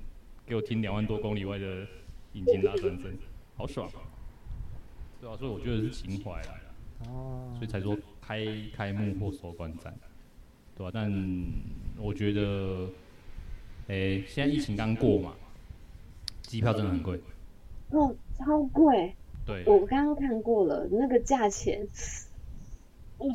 [0.47, 1.85] 给我听两万多公里外的
[2.31, 3.13] 引擎拉转声，
[3.55, 3.87] 好爽。
[5.21, 8.43] 对啊，所以我觉得是情怀来了，哦，所以才说开
[8.75, 9.93] 开幕或收官战。
[10.78, 10.91] 对吧、啊？
[10.93, 11.45] 但
[11.97, 12.89] 我觉得，
[13.88, 15.34] 哎、欸，现在疫情刚过嘛，
[16.41, 17.19] 机票真的很贵。
[17.91, 19.13] 哦，超贵。
[19.45, 21.86] 对，我刚刚看过了，那个价钱。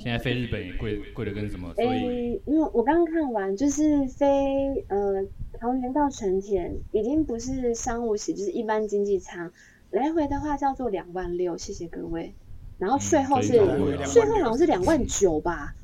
[0.01, 1.73] 现在飞日本也贵贵的跟什么？
[1.75, 5.25] 所以，欸、因为我刚刚看完，就是飞呃
[5.59, 9.51] 桃园到成田，已经不是商务席，就是一般经济舱，
[9.91, 12.35] 来回的话叫做两万六，谢谢各位。
[12.79, 15.75] 然后税后是税、嗯、后好像是两万九吧。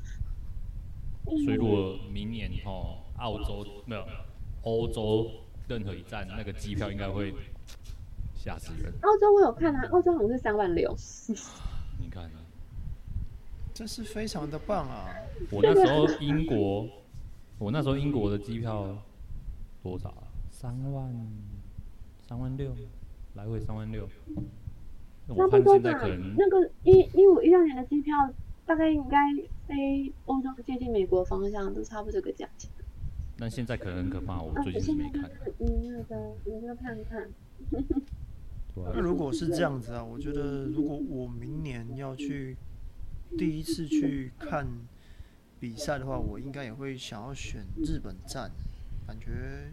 [1.25, 4.05] 所以如果明年哦，澳洲没有
[4.63, 5.29] 欧洲
[5.67, 7.33] 任何一站那个机票应该会
[8.33, 8.93] 吓死人。
[9.01, 10.95] 澳洲我有看啊，澳洲好像是三万六。
[11.99, 12.29] 你看。
[13.73, 15.09] 这是非常的棒啊！
[15.51, 16.87] 我那时候英国，
[17.57, 18.87] 我那时候英国的机票
[19.83, 20.23] 多少啊？
[20.49, 21.13] 三万，
[22.25, 22.73] 三万六，
[23.33, 24.07] 来回三万六。
[25.27, 25.91] 差不多吧。
[26.37, 28.15] 那个一一五一六年的机票，
[28.65, 29.17] 大概应该
[29.67, 32.69] 飞欧洲接近美国方向，都差不多这个价钱。
[33.37, 35.29] 那现在可能很可怕，我最近是没看。
[35.59, 37.29] 嗯，那个，你要看看。
[38.93, 42.55] 那如果是这样子啊，我觉得如果我明年要去。
[43.37, 44.65] 第一次去看
[45.59, 48.49] 比赛的话，我应该也会想要选日本站，
[49.05, 49.69] 感觉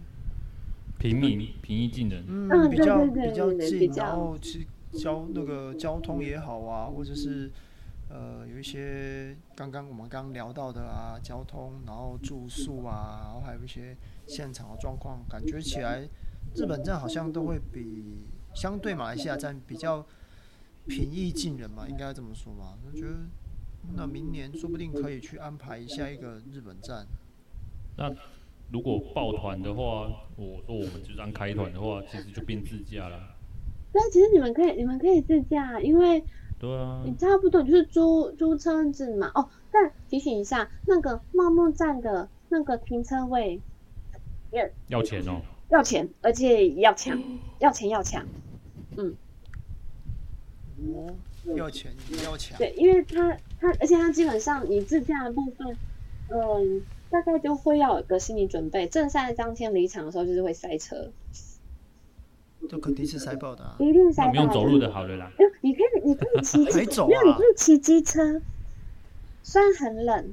[0.98, 7.48] 平民平易近人，嗯，比较比较近，然后去交那个交通也好啊，或者是
[8.12, 13.96] 呃有一些刚刚我们刚聊到的啊，交通，然后住宿啊，然后还有一些
[14.26, 16.06] 现场的状况，感觉起来
[16.54, 20.06] 日本站好像都会比相对马来西亚站比较
[20.86, 23.16] 平易近人嘛，应该这么说嘛，我觉得。
[23.96, 27.04] 那明年说不定可以去安排一下一个日本站。
[27.96, 28.08] 那
[28.70, 33.34] 如果抱团的话，我说我们就这样开团的话，其实就变自驾了。
[33.92, 36.22] 对啊，其实你们可以，你们可以自驾，因为
[36.62, 39.32] 对啊，你差不多就是租租车子嘛。
[39.34, 43.60] 哦，但提醒一下，那个茂木站的那个停车位
[44.52, 47.20] 要要钱哦，要钱，而且要抢，
[47.58, 48.24] 要钱要抢，
[48.96, 49.16] 嗯。
[50.94, 51.12] 哦
[51.56, 51.92] 要钱
[52.24, 55.76] 要抢，对，因为他他，而且他基本上你自驾的部分，
[56.28, 58.86] 嗯，大概就会要有个心理准备。
[58.86, 61.10] 正赛当天离场的时候，就是会塞车，
[62.68, 64.30] 都肯定是塞爆的，啊，一定塞爆。
[64.30, 65.30] 不用走路的好了啦。
[65.38, 67.08] 哎，你可以你可以骑，还走啊？
[67.08, 68.40] 没有，你可以骑机车，
[69.42, 70.32] 虽然很冷，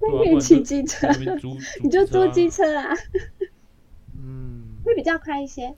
[0.00, 1.08] 但可以骑机车，
[1.82, 2.94] 你就租机车啊，
[4.16, 5.68] 嗯，会比较快一些。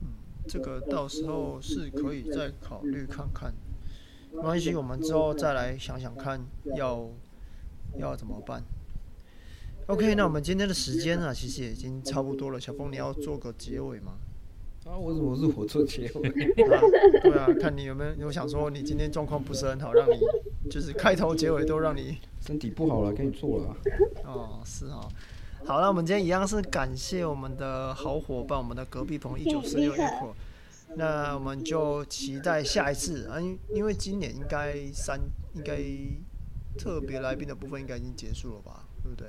[0.00, 0.08] 嗯
[0.46, 3.52] 这个到时候是可以再考虑看看，
[4.32, 6.40] 没关系，我们之后再来想想看
[6.74, 7.06] 要
[7.98, 8.62] 要怎么办。
[9.88, 12.60] OK，那我们今天的时间啊，其实也已经差不多了。
[12.60, 14.12] 小峰，你要做个结尾吗？
[14.84, 16.28] 啊，为什么是我做结尾？
[16.28, 16.80] 啊，
[17.22, 20.20] 对啊，看你有没有有想说你今天状况不是很好，让你
[20.70, 23.76] 就是开头结尾都让你身体不好了，给你做了。
[24.24, 25.08] 哦，是啊。
[25.64, 30.34] 好，那我们今天一样是感谢我们的好伙伴，我们的隔壁棚一九四六 Echo。
[30.96, 35.18] 那我们就期待下一次啊，因因为今年应该三
[35.54, 35.78] 应该
[36.76, 39.26] 特别来宾的部分应该已经结束了吧，对不对？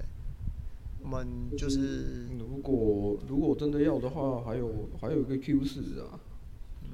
[1.02, 6.20] 我们就是如果如果真的要的话，还有还有一个 Q 四啊。
[6.84, 6.89] 嗯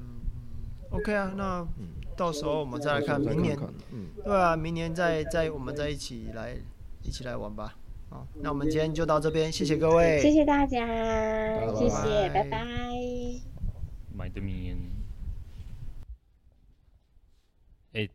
[0.91, 1.67] ，OK 啊，那
[2.15, 3.57] 到时候我们再来看明年，
[3.91, 6.55] 嗯，对啊，明年再再我们再一起来
[7.03, 7.75] 一起来玩吧。
[8.09, 10.85] 好，那我们今天就到这边，谢谢各位，谢谢大家，
[11.73, 12.59] 谢谢，拜拜。
[14.13, 14.77] 买的面，
[17.93, 18.07] 哎。